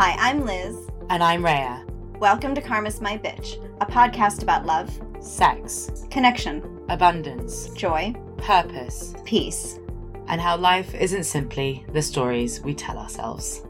Hi, 0.00 0.14
I'm 0.16 0.46
Liz. 0.46 0.76
And 1.10 1.24
I'm 1.24 1.44
Rhea. 1.44 1.84
Welcome 2.20 2.54
to 2.54 2.60
Karma's 2.60 3.00
My 3.00 3.18
Bitch, 3.18 3.60
a 3.80 3.84
podcast 3.84 4.44
about 4.44 4.64
love, 4.64 4.88
Sex, 5.18 6.06
connection, 6.08 6.62
abundance, 6.88 7.70
joy, 7.70 8.14
purpose, 8.36 9.16
peace. 9.24 9.80
and 10.28 10.40
how 10.40 10.56
life 10.56 10.94
isn't 10.94 11.24
simply 11.24 11.84
the 11.92 12.00
stories 12.00 12.60
we 12.60 12.74
tell 12.74 12.96
ourselves. 12.96 13.64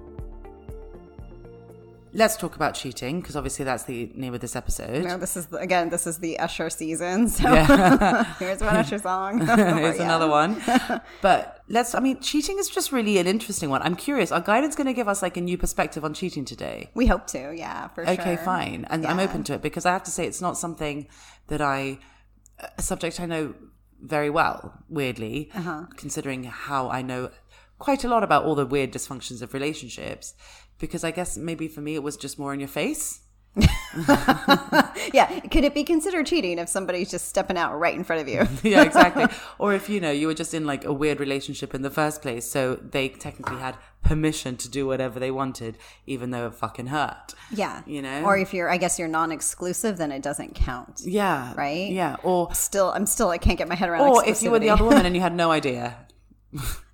Let's 2.12 2.36
talk 2.36 2.56
about 2.56 2.74
cheating 2.74 3.20
because 3.20 3.36
obviously 3.36 3.64
that's 3.64 3.84
the 3.84 4.10
name 4.14 4.32
of 4.34 4.40
this 4.40 4.56
episode. 4.56 5.04
No, 5.04 5.18
this 5.18 5.36
is 5.36 5.46
the, 5.46 5.58
again, 5.58 5.90
this 5.90 6.06
is 6.06 6.18
the 6.18 6.38
Usher 6.38 6.70
season. 6.70 7.28
So 7.28 7.42
Yeah. 7.52 8.24
here's 8.38 8.60
one 8.60 8.76
Usher 8.76 8.98
song. 8.98 9.46
Here's 9.46 9.96
Yeah. 9.98 10.04
another 10.04 10.28
one. 10.28 10.60
But 11.22 11.62
let's, 11.68 11.94
I 11.94 12.00
mean, 12.00 12.20
cheating 12.20 12.58
is 12.58 12.68
just 12.68 12.92
really 12.92 13.18
an 13.18 13.26
interesting 13.26 13.70
one. 13.70 13.82
I'm 13.82 13.96
curious. 13.96 14.32
Are 14.32 14.40
guidance 14.40 14.74
going 14.76 14.86
to 14.86 14.92
give 14.92 15.08
us 15.08 15.20
like 15.22 15.36
a 15.36 15.40
new 15.40 15.58
perspective 15.58 16.04
on 16.04 16.14
cheating 16.14 16.44
today? 16.44 16.90
We 16.94 17.06
hope 17.06 17.26
to, 17.28 17.52
yeah, 17.56 17.88
for 17.88 18.04
sure. 18.04 18.14
Okay, 18.14 18.36
fine. 18.36 18.86
And 18.90 19.06
I'm 19.06 19.18
open 19.18 19.44
to 19.44 19.54
it 19.54 19.62
because 19.62 19.84
I 19.86 19.92
have 19.92 20.04
to 20.04 20.10
say 20.10 20.26
it's 20.26 20.40
not 20.40 20.56
something 20.56 21.08
that 21.48 21.60
I, 21.60 21.98
a 22.78 22.82
subject 22.82 23.20
I 23.20 23.26
know 23.26 23.54
very 24.00 24.30
well, 24.30 24.74
weirdly, 24.88 25.50
Uh-huh. 25.54 25.86
considering 25.96 26.44
how 26.44 26.88
I 26.88 27.02
know 27.02 27.30
quite 27.78 28.02
a 28.04 28.08
lot 28.08 28.22
about 28.22 28.44
all 28.44 28.54
the 28.54 28.66
weird 28.66 28.92
dysfunctions 28.92 29.42
of 29.42 29.52
relationships. 29.54 30.34
Because 30.78 31.04
I 31.04 31.10
guess 31.10 31.36
maybe 31.36 31.68
for 31.68 31.80
me 31.80 31.94
it 31.94 32.02
was 32.02 32.16
just 32.16 32.38
more 32.38 32.54
in 32.54 32.60
your 32.60 32.68
face. 32.68 33.20
Yeah, 35.12 35.40
could 35.40 35.64
it 35.64 35.74
be 35.74 35.84
considered 35.84 36.26
cheating 36.26 36.58
if 36.58 36.68
somebody's 36.68 37.10
just 37.10 37.28
stepping 37.28 37.56
out 37.56 37.78
right 37.78 37.94
in 37.94 38.04
front 38.04 38.22
of 38.22 38.28
you? 38.28 38.46
yeah, 38.70 38.82
exactly. 38.82 39.24
or 39.58 39.72
if 39.72 39.88
you 39.88 40.00
know 40.00 40.10
you 40.10 40.26
were 40.26 40.34
just 40.34 40.52
in 40.54 40.66
like 40.66 40.84
a 40.84 40.92
weird 40.92 41.20
relationship 41.20 41.74
in 41.74 41.82
the 41.82 41.90
first 41.90 42.20
place, 42.20 42.48
so 42.48 42.76
they 42.76 43.08
technically 43.08 43.56
had 43.56 43.76
permission 44.02 44.56
to 44.58 44.68
do 44.68 44.86
whatever 44.86 45.18
they 45.18 45.30
wanted, 45.30 45.78
even 46.06 46.30
though 46.30 46.46
it 46.46 46.54
fucking 46.54 46.88
hurt. 46.88 47.34
Yeah. 47.50 47.82
You 47.86 48.02
know? 48.02 48.22
Or 48.24 48.36
if 48.36 48.52
you're, 48.52 48.68
I 48.68 48.76
guess 48.76 48.98
you're 48.98 49.08
non 49.08 49.32
exclusive, 49.32 49.96
then 49.96 50.12
it 50.12 50.22
doesn't 50.22 50.54
count. 50.54 51.00
Yeah, 51.04 51.54
Right? 51.56 51.90
Yeah, 51.90 52.16
or 52.22 52.52
Still, 52.54 52.90
I'm 52.90 53.06
still, 53.06 53.30
I 53.30 53.38
can't 53.38 53.58
get 53.58 53.68
my 53.68 53.74
head 53.74 53.88
around 53.88 54.08
or 54.08 54.26
if 54.26 54.42
you 54.42 54.50
were 54.50 54.58
the 54.58 54.70
other 54.70 54.84
woman 54.84 55.06
and 55.06 55.14
you 55.14 55.22
had 55.22 55.34
no 55.34 55.50
idea. 55.50 55.96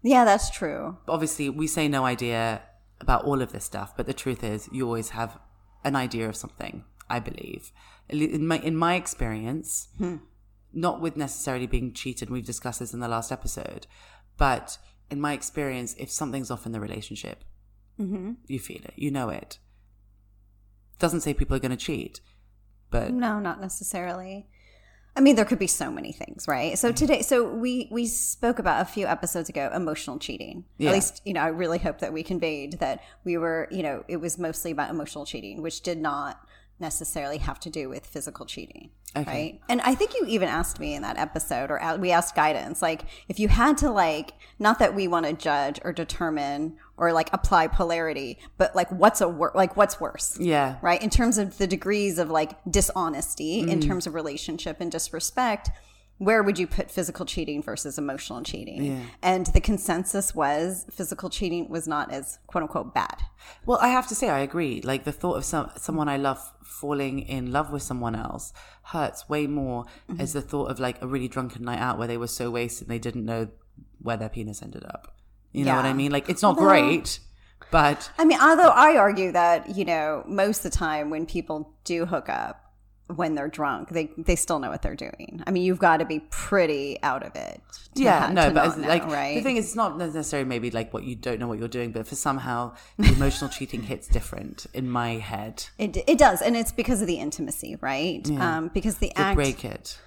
Yeah, 0.02 0.24
that's 0.24 0.50
true. 0.50 0.98
obviously 1.08 1.48
we 1.48 1.66
say 1.66 1.88
no 1.88 2.04
idea 2.04 2.60
about 3.04 3.24
all 3.24 3.40
of 3.42 3.52
this 3.52 3.64
stuff 3.64 3.96
but 3.96 4.06
the 4.06 4.14
truth 4.14 4.42
is 4.42 4.68
you 4.72 4.84
always 4.86 5.10
have 5.10 5.38
an 5.84 5.94
idea 5.94 6.28
of 6.28 6.36
something 6.36 6.84
i 7.08 7.18
believe. 7.18 7.70
In 8.08 8.46
my 8.46 8.58
in 8.58 8.76
my 8.76 8.94
experience 8.94 9.88
hmm. 9.98 10.16
not 10.72 11.00
with 11.00 11.16
necessarily 11.16 11.66
being 11.66 11.92
cheated 11.92 12.30
we've 12.30 12.52
discussed 12.52 12.80
this 12.80 12.94
in 12.94 13.00
the 13.00 13.08
last 13.08 13.30
episode 13.30 13.86
but 14.36 14.78
in 15.10 15.20
my 15.20 15.32
experience 15.32 15.94
if 15.98 16.10
something's 16.10 16.50
off 16.50 16.66
in 16.66 16.72
the 16.72 16.80
relationship 16.80 17.44
mm-hmm. 18.00 18.32
you 18.46 18.58
feel 18.58 18.82
it 18.84 18.94
you 18.96 19.10
know 19.10 19.28
it. 19.28 19.58
Doesn't 20.98 21.22
say 21.22 21.34
people 21.34 21.56
are 21.56 21.60
going 21.66 21.78
to 21.78 21.86
cheat 21.88 22.20
but 22.94 23.12
No, 23.12 23.40
not 23.40 23.60
necessarily. 23.60 24.46
I 25.16 25.20
mean, 25.20 25.36
there 25.36 25.44
could 25.44 25.60
be 25.60 25.68
so 25.68 25.90
many 25.90 26.12
things, 26.12 26.48
right? 26.48 26.76
So 26.76 26.88
mm-hmm. 26.88 26.94
today, 26.94 27.22
so 27.22 27.48
we 27.48 27.88
we 27.90 28.06
spoke 28.06 28.58
about 28.58 28.82
a 28.82 28.84
few 28.84 29.06
episodes 29.06 29.48
ago 29.48 29.70
emotional 29.74 30.18
cheating. 30.18 30.64
Yeah. 30.78 30.90
At 30.90 30.94
least, 30.94 31.22
you 31.24 31.32
know, 31.32 31.40
I 31.40 31.48
really 31.48 31.78
hope 31.78 32.00
that 32.00 32.12
we 32.12 32.22
conveyed 32.22 32.74
that 32.80 33.00
we 33.24 33.36
were, 33.38 33.68
you 33.70 33.82
know, 33.82 34.04
it 34.08 34.16
was 34.16 34.38
mostly 34.38 34.72
about 34.72 34.90
emotional 34.90 35.24
cheating, 35.24 35.62
which 35.62 35.82
did 35.82 35.98
not 35.98 36.40
necessarily 36.80 37.38
have 37.38 37.60
to 37.60 37.70
do 37.70 37.88
with 37.88 38.04
physical 38.04 38.44
cheating, 38.44 38.90
Okay. 39.16 39.30
right? 39.30 39.60
And 39.68 39.80
I 39.82 39.94
think 39.94 40.14
you 40.14 40.26
even 40.26 40.48
asked 40.48 40.80
me 40.80 40.94
in 40.94 41.02
that 41.02 41.16
episode, 41.16 41.70
or 41.70 41.80
we 41.98 42.10
asked 42.10 42.34
guidance, 42.34 42.82
like 42.82 43.04
if 43.28 43.38
you 43.38 43.46
had 43.46 43.78
to, 43.78 43.90
like, 43.90 44.32
not 44.58 44.80
that 44.80 44.94
we 44.94 45.06
want 45.06 45.26
to 45.26 45.32
judge 45.32 45.78
or 45.84 45.92
determine 45.92 46.76
or 46.96 47.12
like 47.12 47.28
apply 47.32 47.66
polarity, 47.66 48.38
but 48.56 48.74
like 48.76 48.90
what's 48.90 49.20
a 49.20 49.28
wor- 49.28 49.52
like 49.54 49.76
what's 49.76 50.00
worse? 50.00 50.36
yeah 50.40 50.76
right? 50.82 51.02
In 51.02 51.10
terms 51.10 51.38
of 51.38 51.58
the 51.58 51.66
degrees 51.66 52.18
of 52.18 52.30
like 52.30 52.52
dishonesty, 52.70 53.60
in 53.60 53.80
terms 53.80 54.06
of 54.06 54.14
relationship 54.14 54.76
and 54.80 54.90
disrespect, 54.92 55.70
where 56.18 56.44
would 56.44 56.58
you 56.60 56.66
put 56.68 56.92
physical 56.92 57.26
cheating 57.26 57.60
versus 57.60 57.98
emotional 57.98 58.40
cheating? 58.42 59.08
And 59.22 59.46
the 59.46 59.60
consensus 59.60 60.32
was 60.34 60.86
physical 60.90 61.28
cheating 61.28 61.68
was 61.68 61.88
not 61.88 62.12
as 62.12 62.38
quote 62.46 62.62
unquote 62.62 62.94
bad. 62.94 63.22
Well, 63.66 63.78
I 63.82 63.88
have 63.88 64.06
to 64.08 64.14
say, 64.14 64.28
I 64.28 64.38
agree. 64.38 64.80
Like 64.80 65.02
the 65.02 65.10
thought 65.12 65.34
of 65.36 65.44
some 65.44 65.70
someone 65.76 66.08
I 66.08 66.16
love 66.16 66.38
falling 66.62 67.18
in 67.20 67.50
love 67.50 67.72
with 67.72 67.82
someone 67.82 68.14
else 68.14 68.52
hurts 68.84 69.28
way 69.28 69.46
more 69.48 69.84
Mm-hmm. 70.08 70.20
as 70.20 70.32
the 70.34 70.42
thought 70.42 70.70
of 70.70 70.78
like 70.78 71.02
a 71.02 71.06
really 71.06 71.28
drunken 71.28 71.64
night 71.64 71.80
out 71.80 71.98
where 71.98 72.06
they 72.06 72.16
were 72.16 72.26
so 72.28 72.50
wasted 72.50 72.88
they 72.88 72.98
didn't 72.98 73.24
know 73.24 73.48
where 74.00 74.16
their 74.16 74.28
penis 74.28 74.62
ended 74.62 74.84
up. 74.84 75.16
You 75.54 75.64
know 75.64 75.76
what 75.76 75.84
I 75.84 75.92
mean? 75.92 76.10
Like 76.10 76.28
it's 76.28 76.42
not 76.42 76.56
great, 76.56 77.20
but 77.70 78.10
I 78.18 78.24
mean, 78.24 78.40
although 78.40 78.68
I 78.68 78.96
argue 78.96 79.32
that, 79.32 79.76
you 79.76 79.84
know, 79.84 80.24
most 80.26 80.64
of 80.64 80.72
the 80.72 80.76
time 80.76 81.10
when 81.10 81.26
people 81.26 81.74
do 81.84 82.06
hook 82.06 82.28
up, 82.28 82.60
when 83.14 83.34
they're 83.34 83.48
drunk, 83.48 83.90
they 83.90 84.10
they 84.16 84.34
still 84.34 84.58
know 84.58 84.70
what 84.70 84.82
they're 84.82 84.96
doing. 84.96 85.42
I 85.46 85.50
mean, 85.50 85.62
you've 85.62 85.78
got 85.78 85.98
to 85.98 86.06
be 86.06 86.20
pretty 86.30 86.98
out 87.02 87.22
of 87.22 87.36
it. 87.36 87.60
yeah, 87.94 88.30
no, 88.32 88.50
but 88.50 88.78
know, 88.78 88.88
like 88.88 89.04
right? 89.06 89.36
the 89.36 89.42
thing 89.42 89.56
is, 89.56 89.66
it's 89.66 89.76
not 89.76 89.98
necessarily 89.98 90.48
maybe 90.48 90.70
like 90.70 90.92
what 90.94 91.04
you 91.04 91.14
don't 91.14 91.38
know 91.38 91.46
what 91.46 91.58
you're 91.58 91.68
doing, 91.68 91.92
but 91.92 92.06
for 92.06 92.14
somehow 92.14 92.74
the 92.98 93.12
emotional 93.12 93.50
cheating 93.50 93.82
hits 93.82 94.08
different 94.08 94.66
in 94.72 94.88
my 94.88 95.14
head. 95.14 95.66
it 95.78 95.96
it 96.08 96.18
does, 96.18 96.40
and 96.40 96.56
it's 96.56 96.72
because 96.72 97.00
of 97.00 97.06
the 97.06 97.18
intimacy, 97.18 97.76
right? 97.80 98.28
Um, 98.30 98.70
because 98.72 98.98
the 98.98 99.10
To 99.10 99.18
act 99.20 99.36
break 99.36 99.64
it. 99.64 99.98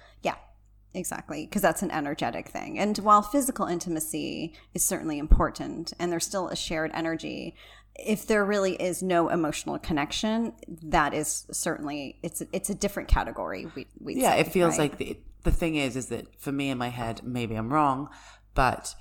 Exactly. 0.94 1.46
Because 1.46 1.62
that's 1.62 1.82
an 1.82 1.90
energetic 1.90 2.48
thing. 2.48 2.78
And 2.78 2.96
while 2.98 3.22
physical 3.22 3.66
intimacy 3.66 4.54
is 4.74 4.82
certainly 4.82 5.18
important 5.18 5.92
and 5.98 6.10
there's 6.10 6.24
still 6.24 6.48
a 6.48 6.56
shared 6.56 6.90
energy, 6.94 7.54
if 7.94 8.26
there 8.26 8.44
really 8.44 8.74
is 8.74 9.02
no 9.02 9.28
emotional 9.28 9.78
connection, 9.78 10.52
that 10.84 11.14
is 11.14 11.46
certainly 11.50 12.18
it's 12.22 12.40
a, 12.40 12.46
it's 12.52 12.70
a 12.70 12.74
different 12.74 13.08
category. 13.08 13.66
We 13.74 13.86
we 14.00 14.14
yeah 14.16 14.34
it 14.34 14.48
feels 14.48 14.78
like 14.78 14.98
the, 14.98 15.18
the 15.42 15.50
thing 15.50 15.76
is 15.76 15.96
is 15.96 16.06
that 16.06 16.40
for 16.40 16.52
me 16.52 16.70
in 16.70 16.78
my 16.78 16.88
head 16.88 17.22
maybe 17.24 17.54
i'm 17.54 17.72
wrong 17.72 18.08
but 18.54 18.94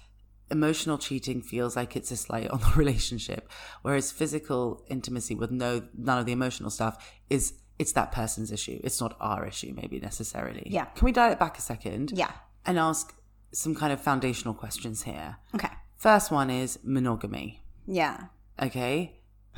emotional 0.49 0.97
cheating 0.97 1.41
feels 1.41 1.75
like 1.75 1.95
it's 1.95 2.11
a 2.11 2.17
slight 2.17 2.49
on 2.49 2.59
the 2.59 2.71
relationship 2.75 3.49
whereas 3.81 4.11
physical 4.11 4.83
intimacy 4.89 5.35
with 5.35 5.51
no 5.51 5.83
none 5.97 6.17
of 6.17 6.25
the 6.25 6.31
emotional 6.31 6.69
stuff 6.69 7.11
is 7.29 7.53
it's 7.79 7.91
that 7.93 8.11
person's 8.11 8.51
issue 8.51 8.79
it's 8.83 8.99
not 8.99 9.15
our 9.19 9.45
issue 9.45 9.73
maybe 9.75 9.99
necessarily 9.99 10.63
Yeah. 10.65 10.85
can 10.85 11.05
we 11.05 11.11
dial 11.11 11.31
it 11.31 11.39
back 11.39 11.57
a 11.57 11.61
second 11.61 12.11
yeah. 12.15 12.31
and 12.65 12.77
ask 12.79 13.13
some 13.53 13.75
kind 13.75 13.93
of 13.93 14.01
foundational 14.01 14.53
questions 14.53 15.03
here 15.03 15.37
Okay. 15.55 15.69
first 15.95 16.31
one 16.31 16.49
is 16.49 16.79
monogamy 16.83 17.61
Yeah. 17.85 18.25
okay 18.61 19.19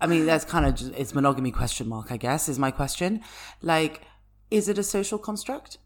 i 0.00 0.06
mean 0.06 0.26
that's 0.26 0.44
kind 0.44 0.66
of 0.66 0.74
just, 0.74 0.92
it's 0.94 1.14
monogamy 1.14 1.50
question 1.50 1.88
mark 1.88 2.10
i 2.12 2.16
guess 2.16 2.48
is 2.48 2.58
my 2.58 2.70
question 2.70 3.20
like 3.62 4.02
is 4.50 4.68
it 4.68 4.78
a 4.78 4.82
social 4.82 5.18
construct 5.18 5.78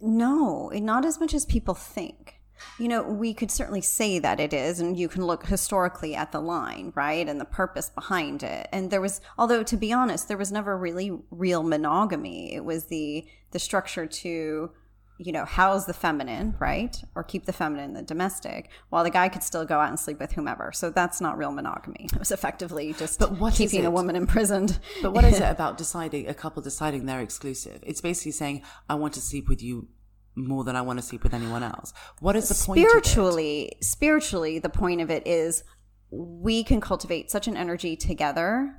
No, 0.00 0.70
not 0.74 1.04
as 1.04 1.18
much 1.20 1.34
as 1.34 1.44
people 1.44 1.74
think. 1.74 2.39
You 2.78 2.88
know, 2.88 3.02
we 3.02 3.34
could 3.34 3.50
certainly 3.50 3.80
say 3.80 4.18
that 4.18 4.40
it 4.40 4.52
is, 4.52 4.80
and 4.80 4.98
you 4.98 5.08
can 5.08 5.24
look 5.24 5.46
historically 5.46 6.14
at 6.14 6.32
the 6.32 6.40
line, 6.40 6.92
right, 6.94 7.28
and 7.28 7.40
the 7.40 7.44
purpose 7.44 7.90
behind 7.90 8.42
it. 8.42 8.68
And 8.72 8.90
there 8.90 9.00
was, 9.00 9.20
although 9.38 9.62
to 9.62 9.76
be 9.76 9.92
honest, 9.92 10.28
there 10.28 10.36
was 10.36 10.52
never 10.52 10.76
really 10.76 11.12
real 11.30 11.62
monogamy. 11.62 12.54
It 12.54 12.64
was 12.64 12.84
the 12.84 13.26
the 13.52 13.58
structure 13.58 14.06
to, 14.06 14.70
you 15.18 15.32
know, 15.32 15.44
house 15.44 15.84
the 15.84 15.92
feminine, 15.92 16.54
right, 16.60 16.96
or 17.14 17.24
keep 17.24 17.46
the 17.46 17.52
feminine, 17.52 17.94
the 17.94 18.02
domestic, 18.02 18.70
while 18.90 19.02
the 19.02 19.10
guy 19.10 19.28
could 19.28 19.42
still 19.42 19.64
go 19.64 19.78
out 19.80 19.88
and 19.88 19.98
sleep 19.98 20.20
with 20.20 20.32
whomever. 20.32 20.70
So 20.72 20.90
that's 20.90 21.20
not 21.20 21.36
real 21.36 21.50
monogamy. 21.50 22.08
It 22.12 22.18
was 22.18 22.30
effectively 22.30 22.92
just 22.92 23.18
But 23.18 23.38
what 23.38 23.54
keeping 23.54 23.84
a 23.84 23.90
woman 23.90 24.16
imprisoned. 24.16 24.78
But 25.02 25.12
what 25.12 25.24
is 25.24 25.36
it 25.40 25.50
about 25.50 25.78
deciding 25.78 26.28
a 26.28 26.34
couple 26.34 26.62
deciding 26.62 27.06
they're 27.06 27.20
exclusive? 27.20 27.82
It's 27.84 28.00
basically 28.00 28.32
saying 28.32 28.62
I 28.88 28.94
want 28.94 29.14
to 29.14 29.20
sleep 29.20 29.48
with 29.48 29.62
you 29.62 29.88
more 30.34 30.64
than 30.64 30.76
I 30.76 30.82
want 30.82 30.98
to 30.98 31.04
sleep 31.04 31.22
with 31.22 31.34
anyone 31.34 31.62
else. 31.62 31.92
What 32.20 32.36
is 32.36 32.48
the 32.48 32.54
point? 32.66 32.78
spiritually 32.80 33.72
spiritually 33.80 34.58
the 34.58 34.68
point 34.68 35.00
of 35.00 35.10
it 35.10 35.26
is 35.26 35.64
we 36.10 36.62
can 36.64 36.80
cultivate 36.80 37.30
such 37.30 37.46
an 37.48 37.56
energy 37.56 37.94
together 37.96 38.74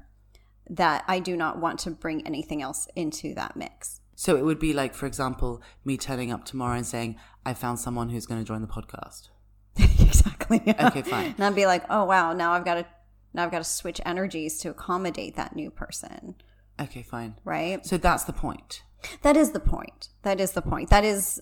that 0.69 1.03
i 1.07 1.17
do 1.19 1.35
not 1.37 1.59
want 1.59 1.79
to 1.79 1.89
bring 1.91 2.25
anything 2.27 2.61
else 2.61 2.87
into 2.95 3.33
that 3.35 3.55
mix 3.55 3.99
So 4.15 4.35
it 4.37 4.43
would 4.45 4.59
be 4.59 4.73
like, 4.73 4.93
for 4.93 5.05
example, 5.07 5.61
me 5.83 5.97
turning 5.97 6.31
up 6.31 6.45
tomorrow 6.45 6.77
and 6.77 6.85
saying 6.85 7.17
I 7.45 7.53
found 7.55 7.79
someone 7.79 8.09
who's 8.09 8.25
going 8.27 8.39
to 8.39 8.45
join 8.45 8.61
the 8.61 8.67
podcast. 8.67 9.29
exactly 9.77 10.61
Okay, 10.87 11.01
fine. 11.01 11.33
and 11.37 11.43
i'd 11.43 11.55
be 11.55 11.65
like 11.65 11.83
oh 11.89 12.03
wow 12.05 12.33
now 12.33 12.51
i've 12.53 12.65
got 12.65 12.75
to 12.75 12.85
now 13.33 13.43
i've 13.45 13.51
got 13.51 13.59
to 13.59 13.63
switch 13.79 13.99
energies 14.05 14.59
to 14.59 14.69
accommodate 14.69 15.35
that 15.35 15.55
new 15.55 15.69
person 15.71 16.35
Okay, 16.79 17.03
fine. 17.03 17.35
right 17.43 17.85
So 17.85 17.97
that's 17.97 18.23
the 18.23 18.33
point. 18.33 18.81
That 19.21 19.37
is 19.37 19.51
the 19.51 19.59
point 19.59 20.09
that 20.23 20.39
is 20.39 20.51
the 20.51 20.61
point 20.61 20.89
that 20.89 21.03
is 21.03 21.41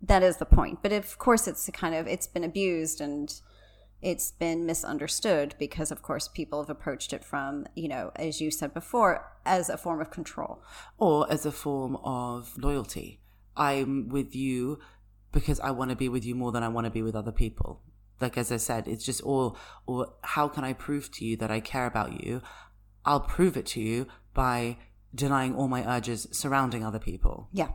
that 0.00 0.22
is 0.22 0.36
the 0.36 0.46
point 0.46 0.82
but 0.82 0.92
of 0.92 1.18
course 1.18 1.48
it's 1.48 1.68
kind 1.72 1.94
of 1.94 2.06
it's 2.06 2.26
been 2.26 2.44
abused 2.44 3.00
and 3.00 3.40
it's 4.00 4.30
been 4.30 4.64
misunderstood 4.64 5.54
because 5.58 5.90
of 5.90 6.02
course 6.02 6.28
people 6.28 6.62
have 6.62 6.70
approached 6.70 7.12
it 7.12 7.24
from 7.24 7.66
you 7.74 7.88
know 7.88 8.12
as 8.16 8.40
you 8.40 8.50
said 8.50 8.72
before 8.72 9.24
as 9.48 9.68
a 9.68 9.76
form 9.76 10.00
of 10.00 10.10
control 10.10 10.62
or 10.98 11.30
as 11.32 11.44
a 11.46 11.50
form 11.50 11.96
of 12.04 12.56
loyalty. 12.58 13.20
I'm 13.56 14.08
with 14.08 14.36
you 14.36 14.78
because 15.32 15.58
I 15.58 15.72
want 15.72 15.90
to 15.90 15.96
be 15.96 16.08
with 16.08 16.24
you 16.24 16.34
more 16.34 16.52
than 16.52 16.62
I 16.62 16.68
want 16.68 16.84
to 16.84 16.90
be 16.90 17.02
with 17.02 17.16
other 17.16 17.32
people. 17.32 17.80
like 18.20 18.36
as 18.36 18.52
I 18.52 18.56
said, 18.58 18.86
it's 18.86 19.04
just 19.04 19.22
all 19.22 19.56
or 19.86 20.14
how 20.22 20.48
can 20.48 20.64
I 20.64 20.74
prove 20.74 21.10
to 21.12 21.24
you 21.24 21.36
that 21.38 21.50
I 21.50 21.60
care 21.60 21.86
about 21.86 22.24
you? 22.24 22.42
I'll 23.04 23.20
prove 23.20 23.56
it 23.56 23.66
to 23.66 23.80
you 23.80 24.06
by 24.34 24.76
denying 25.14 25.54
all 25.54 25.68
my 25.68 25.84
urges 25.84 26.28
surrounding 26.32 26.84
other 26.84 26.98
people 26.98 27.48
Yeah. 27.52 27.68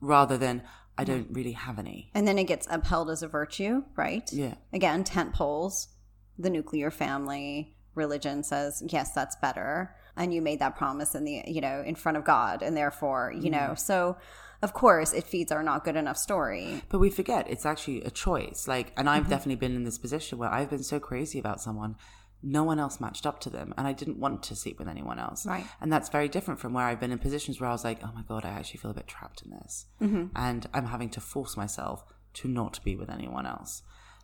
rather 0.00 0.38
than 0.38 0.62
I 0.96 1.04
don't 1.04 1.28
really 1.30 1.52
have 1.52 1.78
any. 1.78 2.10
And 2.14 2.26
then 2.26 2.38
it 2.38 2.44
gets 2.44 2.66
upheld 2.68 3.08
as 3.08 3.22
a 3.22 3.28
virtue, 3.28 3.84
right? 3.96 4.28
Yeah. 4.32 4.54
Again, 4.72 5.04
tent 5.04 5.32
poles, 5.32 5.88
the 6.36 6.50
nuclear 6.50 6.90
family, 6.90 7.76
religion 7.94 8.42
says, 8.42 8.82
yes, 8.88 9.12
that's 9.12 9.36
better. 9.36 9.94
And 10.16 10.34
you 10.34 10.42
made 10.42 10.58
that 10.58 10.76
promise 10.76 11.14
in 11.14 11.24
the, 11.24 11.44
you 11.46 11.60
know, 11.60 11.82
in 11.86 11.94
front 11.94 12.16
of 12.16 12.24
God. 12.24 12.62
And 12.62 12.76
therefore, 12.76 13.32
you 13.32 13.48
mm. 13.48 13.52
know, 13.52 13.74
so 13.76 14.16
of 14.62 14.72
course 14.72 15.12
it 15.12 15.24
feeds 15.24 15.52
our 15.52 15.62
not 15.62 15.84
good 15.84 15.96
enough 15.96 16.16
story. 16.16 16.82
But 16.88 16.98
we 16.98 17.10
forget 17.10 17.48
it's 17.48 17.66
actually 17.66 18.02
a 18.02 18.10
choice. 18.10 18.66
Like, 18.66 18.92
and 18.96 19.08
I've 19.08 19.22
mm-hmm. 19.22 19.30
definitely 19.30 19.56
been 19.56 19.76
in 19.76 19.84
this 19.84 19.98
position 19.98 20.38
where 20.38 20.50
I've 20.50 20.70
been 20.70 20.82
so 20.82 20.98
crazy 20.98 21.38
about 21.38 21.60
someone, 21.60 21.96
no 22.42 22.62
one 22.64 22.78
else 22.78 23.00
matched 23.00 23.26
up 23.26 23.40
to 23.40 23.50
them, 23.50 23.74
and 23.76 23.86
I 23.86 23.92
didn't 23.92 24.18
want 24.18 24.42
to 24.44 24.54
sleep 24.56 24.78
with 24.78 24.88
anyone 24.88 25.18
else. 25.18 25.44
Right. 25.46 25.66
And 25.80 25.92
that's 25.92 26.08
very 26.08 26.28
different 26.28 26.60
from 26.60 26.72
where 26.72 26.84
I've 26.86 27.00
been 27.00 27.10
in 27.12 27.18
positions 27.18 27.60
where 27.60 27.68
I 27.68 27.72
was 27.72 27.84
like, 27.84 28.00
oh 28.04 28.10
my 28.14 28.22
god, 28.22 28.44
I 28.44 28.50
actually 28.50 28.78
feel 28.78 28.90
a 28.92 28.94
bit 28.94 29.08
trapped 29.08 29.42
in 29.42 29.50
this, 29.50 29.86
Mm-hmm. 30.00 30.26
and 30.36 30.68
I'm 30.72 30.86
having 30.86 31.10
to 31.10 31.20
force 31.20 31.56
myself 31.56 32.04
to 32.34 32.48
not 32.48 32.78
be 32.84 32.94
with 32.96 33.10
anyone 33.10 33.46
else. 33.46 33.82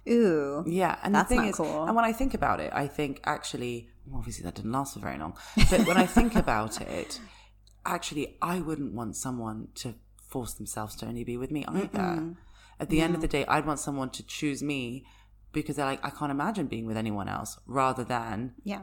Ooh. 0.08 0.62
Yeah, 0.66 0.98
and 1.02 1.14
That's 1.14 1.28
the 1.30 1.36
thing 1.36 1.46
is, 1.48 1.56
cool. 1.56 1.84
and 1.86 1.96
when 1.96 2.04
I 2.04 2.12
think 2.12 2.34
about 2.34 2.60
it, 2.60 2.70
I 2.74 2.86
think 2.86 3.20
actually, 3.24 3.88
well, 4.06 4.18
obviously 4.18 4.44
that 4.44 4.54
didn't 4.54 4.72
last 4.72 4.94
for 4.94 5.00
very 5.00 5.18
long. 5.18 5.34
But 5.70 5.86
when 5.86 5.96
I 5.96 6.04
think 6.06 6.36
about 6.36 6.80
it, 6.82 7.20
actually, 7.86 8.36
I 8.42 8.60
wouldn't 8.60 8.92
want 8.92 9.16
someone 9.16 9.68
to 9.76 9.94
force 10.28 10.54
themselves 10.54 10.94
to 10.96 11.06
only 11.06 11.24
be 11.24 11.36
with 11.36 11.50
me 11.50 11.64
either. 11.66 12.34
At 12.80 12.90
the 12.90 13.00
end 13.00 13.14
of 13.14 13.20
the 13.20 13.28
day, 13.28 13.44
I'd 13.46 13.66
want 13.66 13.78
someone 13.78 14.10
to 14.10 14.22
choose 14.26 14.62
me 14.62 15.06
because 15.54 15.76
they're 15.76 15.86
like, 15.86 16.04
I 16.04 16.10
can't 16.10 16.30
imagine 16.30 16.66
being 16.66 16.86
with 16.86 16.96
anyone 16.96 17.28
else, 17.28 17.58
rather 17.66 18.04
than 18.04 18.54
Yeah. 18.64 18.82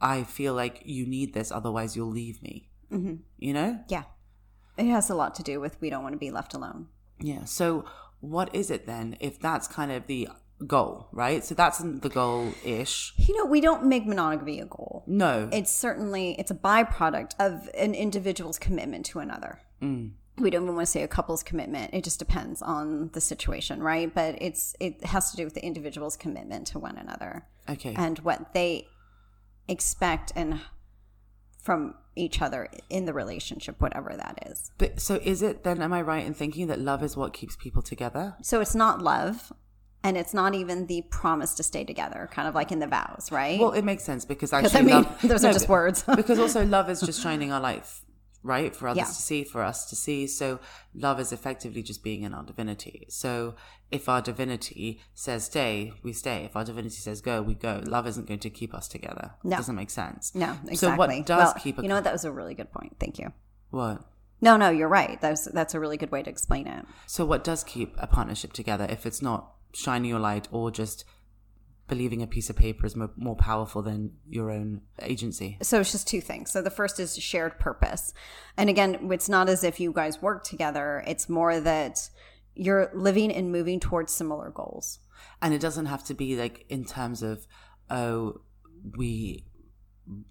I 0.00 0.22
feel 0.24 0.54
like 0.54 0.82
you 0.84 1.06
need 1.06 1.34
this, 1.34 1.52
otherwise 1.52 1.94
you'll 1.94 2.10
leave 2.10 2.42
me. 2.42 2.70
Mm-hmm. 2.90 3.16
You 3.38 3.52
know? 3.52 3.80
Yeah. 3.88 4.04
It 4.78 4.86
has 4.86 5.10
a 5.10 5.14
lot 5.14 5.34
to 5.34 5.42
do 5.42 5.60
with 5.60 5.80
we 5.80 5.90
don't 5.90 6.02
want 6.02 6.14
to 6.14 6.18
be 6.18 6.30
left 6.30 6.54
alone. 6.54 6.86
Yeah. 7.20 7.44
So 7.44 7.84
what 8.20 8.54
is 8.54 8.70
it 8.70 8.86
then 8.86 9.16
if 9.20 9.38
that's 9.38 9.66
kind 9.68 9.92
of 9.92 10.06
the 10.06 10.28
goal, 10.66 11.08
right? 11.12 11.44
So 11.44 11.54
that's 11.54 11.78
the 11.78 12.08
goal 12.08 12.52
ish. 12.64 13.12
You 13.16 13.36
know, 13.36 13.44
we 13.44 13.60
don't 13.60 13.86
make 13.86 14.06
monogamy 14.06 14.60
a 14.60 14.66
goal. 14.66 15.04
No. 15.06 15.48
It's 15.52 15.72
certainly 15.72 16.36
it's 16.38 16.50
a 16.50 16.54
byproduct 16.54 17.34
of 17.38 17.68
an 17.76 17.94
individual's 17.94 18.58
commitment 18.58 19.06
to 19.06 19.20
another. 19.20 19.60
We 20.40 20.50
don't 20.50 20.62
even 20.64 20.74
want 20.74 20.86
to 20.86 20.90
say 20.90 21.02
a 21.02 21.08
couple's 21.08 21.42
commitment. 21.42 21.94
It 21.94 22.04
just 22.04 22.18
depends 22.18 22.62
on 22.62 23.10
the 23.12 23.20
situation, 23.20 23.82
right? 23.82 24.12
But 24.12 24.40
it's 24.40 24.74
it 24.80 25.04
has 25.04 25.30
to 25.30 25.36
do 25.36 25.44
with 25.44 25.54
the 25.54 25.64
individual's 25.64 26.16
commitment 26.16 26.66
to 26.68 26.78
one 26.78 26.96
another 26.96 27.46
okay. 27.68 27.94
and 27.96 28.18
what 28.20 28.54
they 28.54 28.86
expect 29.68 30.32
and 30.34 30.60
from 31.62 31.94
each 32.16 32.42
other 32.42 32.68
in 32.88 33.04
the 33.04 33.12
relationship, 33.12 33.80
whatever 33.80 34.16
that 34.16 34.46
is. 34.50 34.70
But 34.78 35.00
so 35.00 35.20
is 35.22 35.42
it 35.42 35.62
then? 35.64 35.82
Am 35.82 35.92
I 35.92 36.02
right 36.02 36.24
in 36.24 36.34
thinking 36.34 36.66
that 36.68 36.78
love 36.80 37.02
is 37.02 37.16
what 37.16 37.32
keeps 37.32 37.56
people 37.56 37.82
together? 37.82 38.34
So 38.42 38.60
it's 38.60 38.74
not 38.74 39.02
love, 39.02 39.52
and 40.02 40.16
it's 40.16 40.34
not 40.34 40.54
even 40.54 40.86
the 40.86 41.02
promise 41.10 41.54
to 41.54 41.62
stay 41.62 41.84
together, 41.84 42.28
kind 42.32 42.48
of 42.48 42.54
like 42.54 42.72
in 42.72 42.78
the 42.78 42.86
vows, 42.86 43.28
right? 43.30 43.60
Well, 43.60 43.72
it 43.72 43.84
makes 43.84 44.02
sense 44.04 44.24
because 44.24 44.52
actually, 44.54 44.80
I 44.80 44.82
mean, 44.82 44.94
love, 44.94 45.18
those 45.22 45.42
No, 45.42 45.50
are 45.50 45.52
just 45.52 45.68
words. 45.68 46.02
because 46.02 46.38
also 46.38 46.64
love 46.78 46.88
is 46.90 47.00
just 47.00 47.22
shining 47.22 47.52
our 47.52 47.60
light, 47.60 47.84
right, 48.42 48.74
for 48.74 48.88
others 48.88 48.98
Yeah. 48.98 49.04
to 49.04 49.12
see, 49.12 49.44
for 49.44 49.62
us 49.62 49.88
to 49.90 49.96
see. 49.96 50.26
So 50.26 50.60
love 50.94 51.20
is 51.20 51.32
effectively 51.32 51.82
just 51.82 52.02
being 52.02 52.22
in 52.22 52.32
our 52.34 52.42
divinity. 52.42 53.06
So 53.08 53.54
if 53.90 54.08
our 54.08 54.22
divinity 54.22 55.00
says 55.14 55.44
stay, 55.44 55.92
we 56.02 56.12
stay. 56.12 56.44
If 56.44 56.56
our 56.56 56.64
divinity 56.64 56.96
says 56.96 57.20
go, 57.20 57.42
we 57.42 57.54
go. 57.54 57.82
Love 57.84 58.06
isn't 58.06 58.26
going 58.26 58.40
to 58.40 58.50
keep 58.50 58.72
us 58.74 58.88
together. 58.88 59.32
No. 59.44 59.56
It 59.56 59.60
doesn't 59.60 59.74
make 59.76 59.90
sense. 59.90 60.34
no, 60.34 60.52
exactly. 60.66 60.76
So 60.76 60.94
what 60.96 61.10
does 61.26 61.38
well, 61.38 61.54
keep 61.62 61.78
a 61.78 61.82
you 61.82 61.88
know 61.88 61.96
what? 61.96 62.04
That 62.04 62.12
was 62.12 62.24
a 62.24 62.32
really 62.32 62.54
good 62.54 62.72
point. 62.72 62.96
Thank 62.98 63.18
you. 63.18 63.32
what? 63.70 64.02
No, 64.42 64.56
no, 64.56 64.70
you're 64.70 64.88
right. 64.88 65.20
That's 65.20 65.44
that's 65.52 65.74
a 65.74 65.80
really 65.80 65.98
good 65.98 66.10
way 66.10 66.22
to 66.22 66.30
explain 66.30 66.66
it. 66.66 66.86
So 67.06 67.26
what 67.26 67.44
does 67.44 67.62
keep 67.62 67.94
a 67.98 68.06
partnership 68.06 68.54
together 68.54 68.86
if 68.88 69.04
it's 69.04 69.20
not 69.20 69.52
shining 69.74 70.08
your 70.08 70.18
light 70.18 70.48
or 70.50 70.70
just 70.70 71.04
believing 71.90 72.22
a 72.22 72.26
piece 72.26 72.48
of 72.48 72.56
paper 72.56 72.86
is 72.86 72.96
mo- 72.96 73.10
more 73.16 73.36
powerful 73.36 73.82
than 73.82 74.12
your 74.26 74.50
own 74.50 74.80
agency? 75.02 75.58
So 75.60 75.80
it's 75.80 75.92
just 75.92 76.08
two 76.08 76.22
things. 76.22 76.50
So 76.50 76.62
the 76.62 76.70
first 76.70 76.98
is 76.98 77.14
shared 77.18 77.58
purpose. 77.58 78.14
And 78.56 78.70
again, 78.70 79.10
it's 79.12 79.28
not 79.28 79.50
as 79.50 79.62
if 79.62 79.78
you 79.78 79.92
guys 79.92 80.22
work 80.22 80.44
together. 80.44 81.04
It's 81.06 81.28
more 81.28 81.60
that 81.60 82.08
you're 82.54 82.90
living 82.94 83.30
and 83.30 83.52
moving 83.52 83.78
towards 83.80 84.12
similar 84.12 84.50
goals. 84.50 85.00
And 85.42 85.52
it 85.52 85.60
doesn't 85.60 85.86
have 85.86 86.04
to 86.04 86.14
be 86.14 86.36
like 86.36 86.64
in 86.70 86.84
terms 86.86 87.22
of, 87.22 87.46
oh, 87.90 88.40
we 88.96 89.44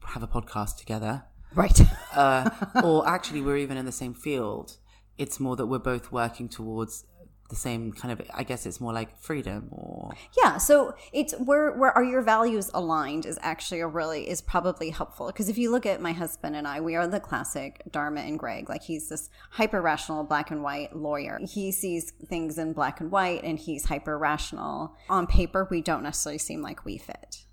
have 0.06 0.24
a 0.24 0.28
podcast 0.28 0.78
together, 0.78 1.24
Right. 1.54 1.80
uh, 2.16 2.50
or 2.84 3.08
actually 3.08 3.42
we're 3.42 3.58
even 3.58 3.78
in 3.78 3.86
the 3.86 3.92
same 3.92 4.14
field. 4.14 4.78
It's 5.18 5.40
more 5.40 5.56
that 5.58 5.68
we're 5.68 5.80
both 5.80 6.12
working 6.12 6.50
towards 6.50 7.06
the 7.50 7.56
same 7.56 7.92
kind 7.92 8.12
of. 8.12 8.22
I 8.34 8.44
guess 8.44 8.66
it's 8.66 8.80
more 8.80 8.94
like 8.94 9.19
freedom, 9.22 9.68
or 9.72 10.13
Yeah, 10.42 10.57
so 10.57 10.94
it's 11.12 11.34
where 11.34 11.72
where 11.74 11.92
are 11.92 12.04
your 12.04 12.22
values 12.22 12.69
aligned 12.74 13.25
is 13.25 13.38
actually 13.42 13.81
a 13.81 13.88
really 13.88 14.30
is 14.30 14.42
probably 14.42 14.92
helpful 14.92 15.28
because 15.28 15.50
if 15.50 15.57
you 15.57 15.72
look 15.72 15.86
at 15.86 16.01
my 16.01 16.13
husband 16.13 16.56
and 16.56 16.68
I, 16.68 16.80
we 16.80 16.96
are 16.96 17.07
the 17.07 17.19
classic 17.19 17.81
Dharma 17.92 18.22
and 18.22 18.38
Greg. 18.40 18.69
Like 18.69 18.84
he's 18.84 19.10
this 19.10 19.30
hyper 19.51 19.81
rational 19.81 20.24
black 20.24 20.51
and 20.51 20.63
white 20.63 20.96
lawyer. 20.96 21.40
He 21.44 21.72
sees 21.72 22.12
things 22.12 22.57
in 22.57 22.74
black 22.74 23.01
and 23.01 23.12
white, 23.12 23.44
and 23.44 23.60
he's 23.60 23.86
hyper 23.86 24.18
rational. 24.18 24.95
On 25.10 25.28
paper, 25.28 25.68
we 25.69 25.81
don't 25.81 26.04
necessarily 26.04 26.38
seem 26.38 26.62
like 26.62 26.86
we 26.86 26.98
fit, 26.98 27.45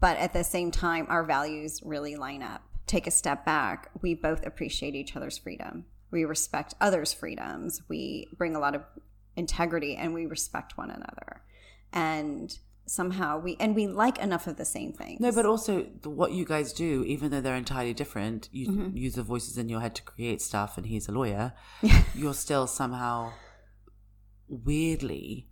but 0.00 0.16
at 0.18 0.32
the 0.32 0.44
same 0.44 0.70
time, 0.70 1.06
our 1.08 1.24
values 1.24 1.80
really 1.84 2.16
line 2.16 2.42
up. 2.42 2.62
Take 2.86 3.08
a 3.08 3.10
step 3.10 3.44
back. 3.44 3.90
We 4.00 4.14
both 4.14 4.46
appreciate 4.46 4.94
each 4.94 5.16
other's 5.16 5.36
freedom. 5.36 5.86
We 6.12 6.24
respect 6.24 6.74
others' 6.80 7.12
freedoms. 7.12 7.82
We 7.88 8.28
bring 8.38 8.54
a 8.54 8.60
lot 8.60 8.76
of 8.76 8.82
integrity 9.36 9.96
and 9.96 10.12
we 10.14 10.26
respect 10.26 10.76
one 10.78 10.90
another. 10.90 11.42
And 11.92 12.58
somehow 12.88 13.38
we 13.38 13.56
and 13.58 13.74
we 13.74 13.86
like 13.88 14.16
enough 14.18 14.46
of 14.46 14.56
the 14.56 14.64
same 14.64 14.92
things. 14.92 15.20
no, 15.20 15.32
but 15.32 15.44
also 15.44 15.86
the, 16.02 16.08
what 16.10 16.32
you 16.32 16.44
guys 16.44 16.72
do, 16.72 17.02
even 17.04 17.30
though 17.30 17.40
they're 17.40 17.56
entirely 17.56 17.92
different, 17.94 18.48
you 18.52 18.68
Mm-hmm. 18.68 18.96
use 18.96 19.14
the 19.14 19.22
voices 19.22 19.58
in 19.58 19.68
your 19.68 19.80
head 19.80 19.94
to 19.96 20.02
create 20.02 20.40
stuff, 20.40 20.76
and 20.76 20.86
he's 20.86 21.08
a 21.08 21.12
lawyer. 21.12 21.52
you're 22.14 22.34
still 22.34 22.66
somehow 22.66 23.32
weirdly 24.48 25.48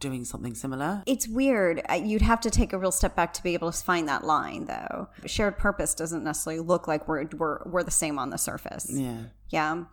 doing 0.00 0.24
something 0.24 0.54
similar. 0.54 1.02
it's 1.06 1.28
weird. 1.28 1.80
You'd 2.02 2.22
have 2.22 2.40
to 2.40 2.50
take 2.50 2.72
a 2.72 2.78
real 2.78 2.90
step 2.90 3.14
back 3.14 3.32
to 3.34 3.42
be 3.42 3.54
able 3.54 3.70
to 3.70 3.78
find 3.84 4.08
that 4.08 4.24
line, 4.24 4.64
though. 4.66 5.08
Shared 5.26 5.58
purpose 5.58 5.94
doesn't 5.94 6.24
necessarily 6.24 6.60
look 6.60 6.88
like 6.88 7.06
we're 7.06 7.26
we're 7.36 7.62
we're 7.66 7.82
the 7.84 7.92
same 7.92 8.18
on 8.18 8.30
the 8.30 8.38
surface. 8.38 8.86
Yeah. 8.90 9.18
Yeah. 9.50 9.84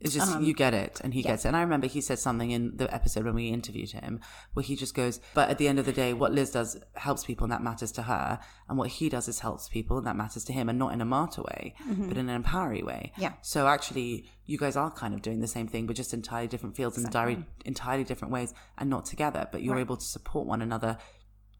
It's 0.00 0.14
just 0.14 0.32
Um, 0.36 0.42
you 0.42 0.54
get 0.54 0.72
it, 0.72 1.00
and 1.04 1.12
he 1.12 1.22
gets 1.22 1.44
it. 1.44 1.48
And 1.48 1.56
I 1.56 1.60
remember 1.60 1.86
he 1.86 2.00
said 2.00 2.18
something 2.18 2.50
in 2.50 2.76
the 2.78 2.92
episode 2.92 3.24
when 3.26 3.34
we 3.34 3.48
interviewed 3.48 3.90
him, 3.90 4.20
where 4.54 4.62
he 4.62 4.74
just 4.74 4.94
goes, 4.94 5.20
"But 5.34 5.50
at 5.50 5.58
the 5.58 5.68
end 5.68 5.78
of 5.78 5.84
the 5.84 5.92
day, 5.92 6.14
what 6.14 6.32
Liz 6.32 6.50
does 6.52 6.78
helps 6.94 7.24
people, 7.24 7.44
and 7.44 7.52
that 7.52 7.62
matters 7.62 7.92
to 7.92 8.02
her, 8.04 8.40
and 8.68 8.78
what 8.78 8.88
he 8.88 9.08
does 9.10 9.28
is 9.28 9.40
helps 9.40 9.68
people, 9.68 9.98
and 9.98 10.06
that 10.06 10.16
matters 10.16 10.44
to 10.44 10.52
him, 10.54 10.68
and 10.70 10.78
not 10.78 10.92
in 10.94 11.00
a 11.02 11.04
martyr 11.04 11.42
way, 11.42 11.74
but 12.08 12.16
in 12.16 12.28
an 12.30 12.34
empowering 12.34 12.86
way." 12.86 13.12
Mm-hmm. 13.12 13.22
Yeah. 13.22 13.32
So 13.42 13.66
actually, 13.66 14.24
you 14.46 14.56
guys 14.56 14.74
are 14.76 14.90
kind 14.90 15.12
of 15.12 15.20
doing 15.22 15.40
the 15.40 15.46
same 15.48 15.68
thing, 15.68 15.86
but 15.86 15.96
just 15.96 16.14
entirely 16.14 16.48
different 16.48 16.76
fields 16.76 16.96
and 16.96 17.04
entirely, 17.06 17.44
entirely 17.64 18.04
different 18.04 18.32
ways, 18.32 18.54
and 18.78 18.88
not 18.88 19.04
together. 19.04 19.48
But 19.52 19.62
you're 19.62 19.78
able 19.78 19.96
to 19.98 20.06
support 20.06 20.46
one 20.46 20.62
another 20.62 20.96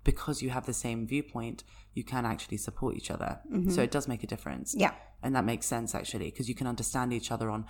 because 0.03 0.41
you 0.41 0.49
have 0.51 0.65
the 0.65 0.73
same 0.73 1.07
viewpoint. 1.07 1.63
You 1.93 2.05
can 2.05 2.25
actually 2.25 2.57
support 2.57 2.97
each 2.97 3.11
other, 3.11 3.41
so 3.69 3.83
it 3.83 3.91
does 3.91 4.09
make 4.09 4.23
a 4.23 4.27
difference 4.27 4.73
Mm-hmm. 4.73 4.81
Yeah. 4.81 4.95
and 5.23 5.35
that 5.37 5.45
makes 5.45 5.67
sense 5.67 5.95
actually 5.95 6.27
because 6.31 6.49
you 6.49 6.55
can 6.55 6.67
understand 6.67 7.13
each 7.13 7.31
other 7.33 7.51
on 7.51 7.67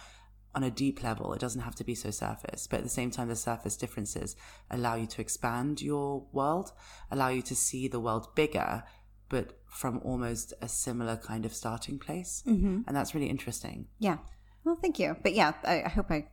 on 0.55 0.63
a 0.63 0.71
deep 0.71 1.03
level 1.03 1.33
it 1.33 1.41
doesn't 1.41 1.63
have 1.63 1.75
to 1.75 1.85
be 1.85 1.95
so 1.95 2.11
surface 2.11 2.67
but 2.67 2.79
at 2.79 2.83
the 2.83 2.91
same 2.91 3.11
time 3.11 3.29
the 3.29 3.37
surface 3.37 3.77
differences 3.77 4.35
allow 4.71 4.95
you 4.95 5.07
to 5.07 5.21
expand 5.21 5.81
your 5.81 6.25
world 6.33 6.73
allow 7.11 7.29
you 7.29 7.43
to 7.43 7.55
see 7.55 7.87
the 7.87 8.01
world 8.01 8.35
bigger 8.35 8.83
but 9.29 9.61
from 9.67 10.01
almost 10.05 10.53
a 10.61 10.69
similar 10.69 11.17
kind 11.17 11.45
of 11.47 11.55
starting 11.55 11.99
place 11.99 12.43
mm-hmm. 12.47 12.81
and 12.87 12.97
that's 12.97 13.15
really 13.15 13.31
interesting 13.31 13.87
Yeah. 13.99 14.19
Well, 14.65 14.77
thank 14.77 14.99
you. 14.99 15.17
But 15.23 15.35
yeah, 15.35 15.53
I, 15.65 15.83
I 15.85 15.89
hope 15.89 16.11
I. 16.11 16.29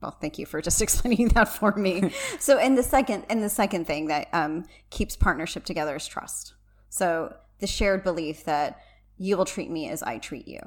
Well, 0.00 0.12
thank 0.12 0.38
you 0.38 0.46
for 0.46 0.60
just 0.60 0.82
explaining 0.86 1.28
that 1.28 1.48
for 1.48 1.72
me. 1.72 2.12
so, 2.38 2.58
and 2.58 2.76
the 2.76 2.82
second, 2.82 3.24
and 3.28 3.42
the 3.42 3.48
second 3.48 3.86
thing 3.86 4.06
that 4.08 4.28
um, 4.32 4.64
keeps 4.90 5.16
partnership 5.16 5.64
together 5.64 5.96
is 5.96 6.06
trust. 6.06 6.54
So, 6.88 7.34
the 7.58 7.66
shared 7.66 8.04
belief 8.04 8.44
that 8.44 8.80
you 9.16 9.36
will 9.36 9.44
treat 9.44 9.70
me 9.70 9.88
as 9.88 10.02
I 10.02 10.18
treat 10.18 10.46
you. 10.46 10.60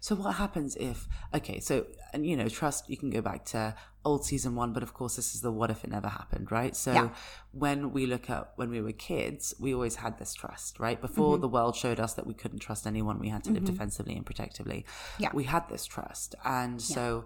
So 0.00 0.14
what 0.14 0.34
happens 0.36 0.76
if 0.76 1.08
okay, 1.34 1.60
so 1.60 1.86
and 2.12 2.26
you 2.26 2.36
know, 2.36 2.48
trust 2.48 2.88
you 2.90 2.96
can 2.96 3.10
go 3.10 3.20
back 3.20 3.44
to 3.46 3.74
old 4.04 4.24
season 4.24 4.54
one, 4.54 4.72
but 4.72 4.82
of 4.82 4.94
course 4.94 5.16
this 5.16 5.34
is 5.34 5.40
the 5.42 5.52
what 5.52 5.70
if 5.70 5.84
it 5.84 5.90
never 5.90 6.08
happened, 6.08 6.50
right? 6.50 6.74
So 6.76 6.92
Yeah. 6.92 7.10
when 7.52 7.92
we 7.92 8.06
look 8.06 8.30
at 8.30 8.52
when 8.56 8.70
we 8.70 8.80
were 8.80 8.92
kids, 8.92 9.54
we 9.60 9.74
always 9.74 9.96
had 9.96 10.18
this 10.18 10.32
trust, 10.34 10.80
right? 10.80 11.00
Before 11.00 11.34
Mm-hmm. 11.34 11.42
the 11.42 11.48
world 11.48 11.76
showed 11.76 12.00
us 12.00 12.14
that 12.14 12.26
we 12.26 12.34
couldn't 12.34 12.60
trust 12.60 12.86
anyone, 12.86 13.18
we 13.18 13.28
had 13.28 13.44
to 13.44 13.50
live 13.52 13.64
defensively 13.64 14.16
and 14.16 14.24
protectively. 14.24 14.86
Yeah. 15.18 15.30
We 15.34 15.44
had 15.44 15.68
this 15.68 15.84
trust. 15.84 16.34
And 16.44 16.80
so 16.80 17.24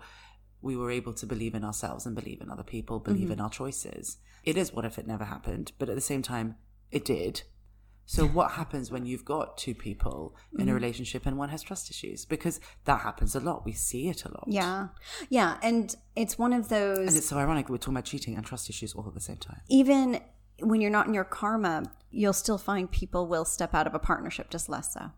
we 0.63 0.77
were 0.77 0.91
able 0.91 1.13
to 1.13 1.27
believe 1.27 1.55
in 1.55 1.63
ourselves 1.65 2.07
and 2.07 2.15
believe 2.15 2.41
in 2.41 2.51
other 2.51 2.63
people, 2.63 2.99
believe 2.99 3.31
in 3.31 3.41
our 3.41 3.51
choices. 3.51 4.17
It 4.45 4.57
is 4.57 4.73
what 4.73 4.85
if 4.85 4.99
it 4.99 5.07
never 5.07 5.25
happened, 5.25 5.73
but 5.79 5.89
at 5.89 5.95
the 5.95 6.01
same 6.01 6.23
time, 6.23 6.57
it 6.91 7.05
did. 7.05 7.43
So 8.07 8.27
what 8.27 8.53
happens 8.53 8.91
when 8.91 9.07
you've 9.07 9.25
got 9.25 9.57
two 9.57 9.75
people 9.75 10.37
in 10.55 10.61
a 10.61 10.65
mm-hmm. 10.65 10.75
relationship 10.75 11.27
and 11.27 11.39
one 11.39 11.49
has 11.49 11.63
trust 11.63 11.91
issues? 11.91 12.25
Because 12.25 12.61
that 12.85 13.01
happens 13.01 13.35
a 13.35 13.41
lot. 13.41 13.65
We 13.65 13.73
see 13.73 14.09
it 14.09 14.25
a 14.25 14.29
lot. 14.29 14.45
Yeah. 14.47 14.89
Yeah. 15.31 15.57
And 15.63 15.95
it's 16.15 16.39
one 16.39 16.53
of 16.53 16.69
those. 16.69 17.09
And 17.09 17.17
it's 17.17 17.29
so 17.29 17.39
ironic 17.39 17.69
we're 17.69 17.79
talking 17.79 17.95
about 17.95 18.05
cheating 18.05 18.37
and 18.37 18.45
trust 18.45 18.69
issues 18.69 18.95
all 18.95 19.07
at 19.07 19.15
the 19.15 19.21
same 19.21 19.37
time. 19.39 19.61
even 19.69 20.21
when 20.61 20.81
you're 20.81 20.91
not 20.91 21.07
in 21.07 21.15
your 21.15 21.25
karma, 21.25 21.83
you'll 22.11 22.33
still 22.33 22.59
find 22.59 22.91
people 22.91 23.27
will 23.27 23.45
step 23.45 23.75
out 23.75 23.87
of 23.87 23.95
a 23.95 23.99
partnership, 23.99 24.51
just 24.51 24.69
less 24.69 24.95
so. 24.95 25.11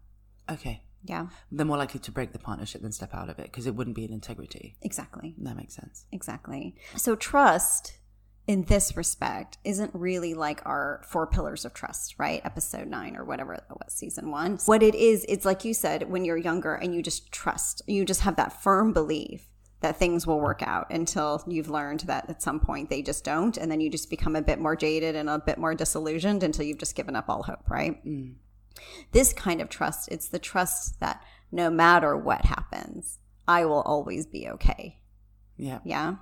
Okay. 0.50 0.82
Yeah, 1.04 1.28
They're 1.52 1.66
more 1.66 1.76
likely 1.76 2.00
to 2.00 2.10
break 2.10 2.32
the 2.32 2.38
partnership 2.40 2.82
than 2.82 2.90
step 2.90 3.14
out 3.14 3.28
of 3.28 3.38
it 3.38 3.44
because 3.44 3.66
it 3.68 3.76
wouldn't 3.76 3.94
be 3.94 4.04
an 4.04 4.12
integrity. 4.12 4.76
exactly. 4.82 5.36
That 5.38 5.56
makes 5.56 5.74
sense. 5.74 6.06
Exactly. 6.10 6.74
So, 6.96 7.14
trust 7.14 7.98
in 8.46 8.62
this 8.64 8.96
respect 8.96 9.58
isn't 9.64 9.90
really 9.92 10.34
like 10.34 10.64
our 10.64 11.02
four 11.04 11.26
pillars 11.26 11.64
of 11.64 11.74
trust, 11.74 12.14
right? 12.18 12.40
Episode 12.44 12.86
nine 12.86 13.16
or 13.16 13.24
whatever 13.24 13.54
it 13.54 13.64
was, 13.68 13.92
season 13.92 14.30
one. 14.30 14.58
What 14.66 14.82
it 14.82 14.94
is, 14.94 15.26
it's 15.28 15.44
like 15.44 15.64
you 15.64 15.74
said, 15.74 16.08
when 16.08 16.24
you're 16.24 16.36
younger 16.36 16.74
and 16.74 16.94
you 16.94 17.02
just 17.02 17.32
trust, 17.32 17.82
you 17.86 18.04
just 18.04 18.20
have 18.20 18.36
that 18.36 18.62
firm 18.62 18.92
belief 18.92 19.48
that 19.80 19.98
things 19.98 20.26
will 20.26 20.40
work 20.40 20.62
out 20.62 20.86
until 20.90 21.42
you've 21.46 21.68
learned 21.68 22.00
that 22.00 22.30
at 22.30 22.42
some 22.42 22.60
point 22.60 22.88
they 22.88 23.02
just 23.02 23.24
don't. 23.24 23.56
And 23.56 23.70
then 23.70 23.80
you 23.80 23.90
just 23.90 24.10
become 24.10 24.36
a 24.36 24.42
bit 24.42 24.60
more 24.60 24.76
jaded 24.76 25.16
and 25.16 25.28
a 25.28 25.38
bit 25.38 25.58
more 25.58 25.74
disillusioned 25.74 26.42
until 26.42 26.64
you've 26.64 26.78
just 26.78 26.94
given 26.94 27.16
up 27.16 27.28
all 27.28 27.42
hope, 27.42 27.68
right? 27.68 28.04
Mm. 28.06 28.36
This 29.12 29.32
kind 29.32 29.60
of 29.60 29.68
trust, 29.68 30.08
it's 30.12 30.28
the 30.28 30.38
trust 30.38 31.00
that 31.00 31.22
no 31.50 31.68
matter 31.68 32.16
what 32.16 32.44
happens, 32.44 33.18
I 33.48 33.64
will 33.64 33.82
always 33.82 34.26
be 34.26 34.48
okay. 34.48 35.00
Yeah. 35.56 35.80
Yeah. 35.84 36.16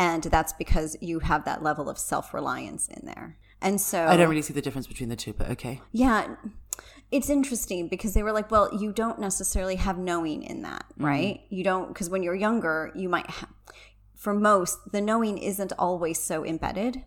And 0.00 0.22
that's 0.22 0.54
because 0.54 0.96
you 1.02 1.18
have 1.18 1.44
that 1.44 1.62
level 1.62 1.90
of 1.90 1.98
self 1.98 2.32
reliance 2.32 2.88
in 2.88 3.04
there. 3.04 3.36
And 3.60 3.78
so 3.78 4.06
I 4.06 4.16
don't 4.16 4.30
really 4.30 4.40
see 4.40 4.54
the 4.54 4.62
difference 4.62 4.86
between 4.86 5.10
the 5.10 5.16
two, 5.16 5.34
but 5.34 5.50
okay. 5.50 5.82
yeah, 5.92 6.36
it's 7.10 7.28
interesting 7.28 7.86
because 7.86 8.14
they 8.14 8.22
were 8.22 8.32
like, 8.32 8.50
well, 8.50 8.70
you 8.74 8.92
don't 8.92 9.18
necessarily 9.18 9.76
have 9.76 9.98
knowing 9.98 10.42
in 10.42 10.62
that, 10.62 10.86
mm-hmm. 10.92 11.04
right? 11.04 11.40
You 11.50 11.62
don't, 11.62 11.88
because 11.88 12.08
when 12.08 12.22
you're 12.22 12.34
younger, 12.34 12.90
you 12.94 13.10
might, 13.10 13.28
ha- 13.28 13.50
for 14.16 14.32
most, 14.32 14.78
the 14.90 15.02
knowing 15.02 15.36
isn't 15.36 15.74
always 15.78 16.18
so 16.18 16.46
embedded 16.46 17.04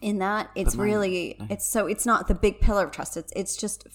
in 0.00 0.18
that. 0.20 0.48
It's 0.54 0.76
mine- 0.76 0.86
really, 0.86 1.36
it's 1.50 1.66
so, 1.66 1.86
it's 1.86 2.06
not 2.06 2.26
the 2.26 2.34
big 2.34 2.60
pillar 2.60 2.86
of 2.86 2.90
trust. 2.90 3.18
It's, 3.18 3.32
it's 3.36 3.54
just 3.54 3.86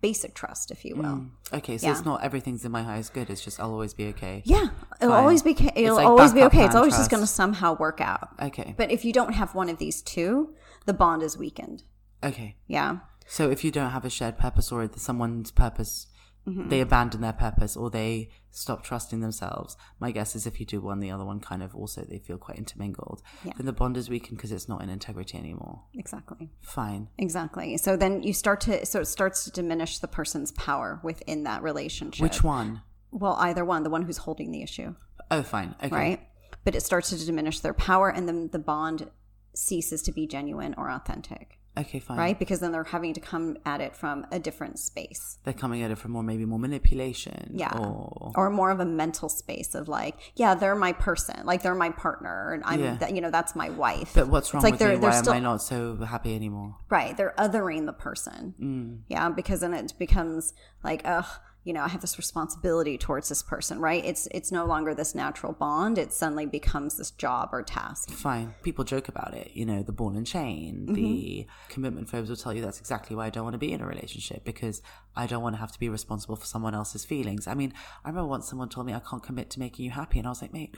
basic 0.00 0.34
trust, 0.34 0.70
if 0.70 0.84
you 0.84 0.96
will. 0.96 1.04
Hmm. 1.16 1.26
Okay, 1.56 1.78
so 1.78 1.86
Yeah. 1.86 1.92
it's 1.92 2.04
not 2.04 2.22
everything's 2.22 2.64
in 2.64 2.72
my 2.72 2.82
highest 2.82 3.12
good. 3.12 3.28
It's 3.30 3.42
just 3.44 3.60
I'll 3.60 3.70
always 3.72 3.94
be 3.94 4.06
okay. 4.08 4.42
Yeah. 4.44 4.68
It'll 5.00 5.10
Fine. 5.14 5.20
always 5.20 5.42
be, 5.42 5.50
it'll 5.74 5.96
like 5.96 6.06
always 6.06 6.32
be 6.32 6.42
okay. 6.44 6.64
It's 6.64 6.74
always 6.74 6.96
just 6.96 7.10
going 7.10 7.22
to 7.22 7.26
somehow 7.26 7.76
work 7.76 8.00
out. 8.00 8.28
Okay. 8.40 8.74
But 8.76 8.90
if 8.90 9.04
you 9.04 9.12
don't 9.12 9.32
have 9.34 9.54
one 9.54 9.68
of 9.68 9.78
these 9.78 10.02
two, 10.02 10.54
the 10.86 10.92
bond 10.94 11.22
is 11.22 11.36
weakened. 11.36 11.82
Okay. 12.22 12.56
Yeah. 12.66 12.98
So 13.26 13.50
if 13.50 13.62
you 13.64 13.70
don't 13.70 13.90
have 13.90 14.04
a 14.04 14.10
shared 14.10 14.38
purpose 14.38 14.72
or 14.72 14.88
someone's 14.96 15.50
purpose, 15.50 16.06
Mm-hmm. 16.48 16.70
they 16.70 16.80
abandon 16.80 17.20
their 17.20 17.34
purpose 17.34 17.76
or 17.76 17.90
they 17.90 18.30
stop 18.50 18.82
trusting 18.82 19.20
themselves. 19.20 19.76
My 20.00 20.10
guess 20.10 20.34
is 20.34 20.46
if 20.46 20.58
you 20.58 20.64
do 20.64 20.80
one, 20.80 21.00
the 21.00 21.10
other 21.10 21.24
one 21.24 21.38
kind 21.38 21.62
of 21.62 21.74
also 21.76 22.02
they 22.02 22.18
feel 22.18 22.38
quite 22.38 22.56
intermingled. 22.56 23.20
Yeah. 23.44 23.52
Then 23.58 23.66
the 23.66 23.74
bond 23.74 23.98
is 23.98 24.08
weakened 24.08 24.38
because 24.38 24.50
it's 24.50 24.66
not 24.68 24.82
in 24.82 24.88
integrity 24.88 25.36
anymore. 25.36 25.82
Exactly. 25.94 26.50
Fine. 26.62 27.08
Exactly. 27.18 27.76
So 27.76 27.94
then 27.94 28.22
you 28.22 28.32
start 28.32 28.62
to, 28.62 28.86
so 28.86 29.00
it 29.00 29.04
starts 29.04 29.44
to 29.44 29.50
diminish 29.50 29.98
the 29.98 30.08
person's 30.08 30.50
power 30.52 30.98
within 31.04 31.44
that 31.44 31.62
relationship. 31.62 32.22
Which 32.22 32.42
one? 32.42 32.80
Well, 33.10 33.36
either 33.38 33.64
one, 33.64 33.82
the 33.82 33.90
one 33.90 34.02
who's 34.02 34.18
holding 34.18 34.50
the 34.50 34.62
issue, 34.62 34.94
Oh, 35.30 35.42
fine. 35.42 35.74
Okay. 35.84 35.94
right? 35.94 36.20
But 36.64 36.74
it 36.74 36.80
starts 36.82 37.10
to 37.10 37.24
diminish 37.26 37.60
their 37.60 37.74
power 37.74 38.08
and 38.08 38.26
then 38.26 38.48
the 38.50 38.58
bond 38.58 39.10
ceases 39.54 40.00
to 40.02 40.12
be 40.12 40.26
genuine 40.26 40.74
or 40.78 40.90
authentic, 40.90 41.58
Okay, 41.78 42.00
fine. 42.00 42.18
right? 42.18 42.38
Because 42.38 42.60
then 42.60 42.72
they're 42.72 42.84
having 42.84 43.14
to 43.14 43.20
come 43.20 43.56
at 43.64 43.80
it 43.80 43.96
from 43.96 44.26
a 44.32 44.38
different 44.38 44.78
space. 44.78 45.38
They're 45.44 45.54
coming 45.54 45.82
at 45.82 45.90
it 45.90 45.98
from 45.98 46.10
more 46.12 46.22
maybe 46.22 46.44
more 46.44 46.58
manipulation. 46.58 47.52
Yeah. 47.54 47.76
Or 47.78 48.32
Or 48.36 48.50
more 48.50 48.70
of 48.70 48.80
a 48.80 48.84
mental 48.84 49.28
space 49.28 49.74
of 49.74 49.88
like, 49.88 50.16
yeah, 50.34 50.54
they're 50.54 50.74
my 50.74 50.92
person, 50.92 51.46
like 51.46 51.62
they're 51.62 51.74
my 51.74 51.90
partner, 51.90 52.52
and 52.52 52.62
I'm, 52.66 52.80
Yeah. 52.80 52.94
that, 52.96 53.14
you 53.14 53.20
know, 53.20 53.30
that's 53.30 53.54
my 53.54 53.70
wife. 53.70 54.12
but 54.14 54.28
what's 54.28 54.52
wrong 54.52 54.60
it's 54.60 54.64
like 54.64 54.72
with 54.74 54.78
they're, 54.80 54.88
me? 54.90 54.96
they're 55.00 55.10
Why 55.10 55.16
still, 55.20 55.32
am 55.32 55.36
I 55.38 55.40
not 55.40 55.62
so 55.62 55.96
happy 55.96 56.34
anymore? 56.34 56.76
Right. 56.88 57.16
They're 57.16 57.34
othering 57.38 57.86
the 57.86 57.92
person. 57.92 58.54
Mm. 58.60 58.98
Yeah. 59.08 59.28
Because 59.30 59.60
then 59.60 59.72
it 59.72 59.94
becomes 59.98 60.52
like, 60.82 61.02
ugh, 61.04 61.26
you 61.62 61.74
know, 61.74 61.82
I 61.82 61.88
have 61.88 62.00
this 62.00 62.16
responsibility 62.16 62.96
towards 62.96 63.28
this 63.28 63.42
person, 63.42 63.80
right? 63.80 64.02
It's 64.04 64.26
it's 64.30 64.50
no 64.50 64.64
longer 64.64 64.94
this 64.94 65.14
natural 65.14 65.52
bond. 65.52 65.98
It 65.98 66.10
suddenly 66.12 66.46
becomes 66.46 66.96
this 66.96 67.10
job 67.10 67.50
or 67.52 67.62
task. 67.62 68.10
Fine. 68.10 68.54
People 68.62 68.82
joke 68.84 69.08
about 69.08 69.34
it. 69.34 69.50
You 69.52 69.66
know, 69.66 69.82
the 69.82 69.92
ball 69.92 70.16
and 70.16 70.26
chain, 70.26 70.86
Mm-hmm. 70.86 70.94
the 70.94 71.46
commitment 71.68 72.08
phobes 72.08 72.30
will 72.30 72.36
tell 72.36 72.54
you 72.54 72.62
that's 72.62 72.80
exactly 72.80 73.14
why 73.14 73.26
I 73.26 73.30
don't 73.30 73.44
want 73.44 73.54
to 73.54 73.58
be 73.58 73.72
in 73.72 73.80
a 73.82 73.86
relationship 73.86 74.42
because 74.44 74.80
I 75.14 75.26
don't 75.26 75.42
want 75.42 75.54
to 75.56 75.60
have 75.60 75.72
to 75.72 75.78
be 75.78 75.88
responsible 75.90 76.36
for 76.36 76.46
someone 76.46 76.74
else's 76.74 77.04
feelings. 77.04 77.46
I 77.46 77.54
mean, 77.54 77.74
I 78.04 78.08
remember 78.08 78.28
once 78.28 78.48
someone 78.48 78.68
told 78.70 78.86
me 78.86 78.94
I 78.94 79.00
can't 79.00 79.22
commit 79.22 79.50
to 79.50 79.58
making 79.60 79.84
you 79.84 79.90
happy. 79.90 80.18
And 80.18 80.26
I 80.26 80.30
was 80.30 80.40
like, 80.40 80.52
mate, 80.54 80.74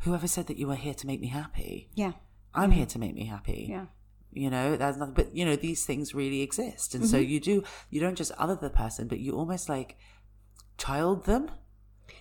whoever 0.00 0.26
said 0.26 0.46
that 0.48 0.56
you 0.56 0.66
were 0.66 0.74
here 0.74 0.94
to 0.94 1.06
make 1.06 1.20
me 1.20 1.28
happy? 1.28 1.90
Yeah. 1.94 2.12
I'm 2.54 2.72
here 2.72 2.86
to 2.86 2.98
make 2.98 3.14
me 3.14 3.26
happy. 3.26 3.66
Yeah. 3.70 3.86
You 4.32 4.50
know, 4.50 4.76
there's 4.76 4.96
nothing, 4.96 5.14
but 5.14 5.34
you 5.34 5.44
know, 5.44 5.56
these 5.56 5.84
things 5.86 6.14
really 6.14 6.42
exist. 6.42 6.94
And 6.94 7.04
so 7.06 7.16
Mm-hmm. 7.16 7.30
you 7.30 7.40
do, 7.40 7.64
you 7.90 8.00
don't 8.00 8.16
just 8.16 8.32
other 8.32 8.56
the 8.56 8.70
person, 8.70 9.08
but 9.08 9.18
you 9.18 9.32
almost 9.32 9.68
like 9.68 9.96
child 10.76 11.24
them. 11.24 11.50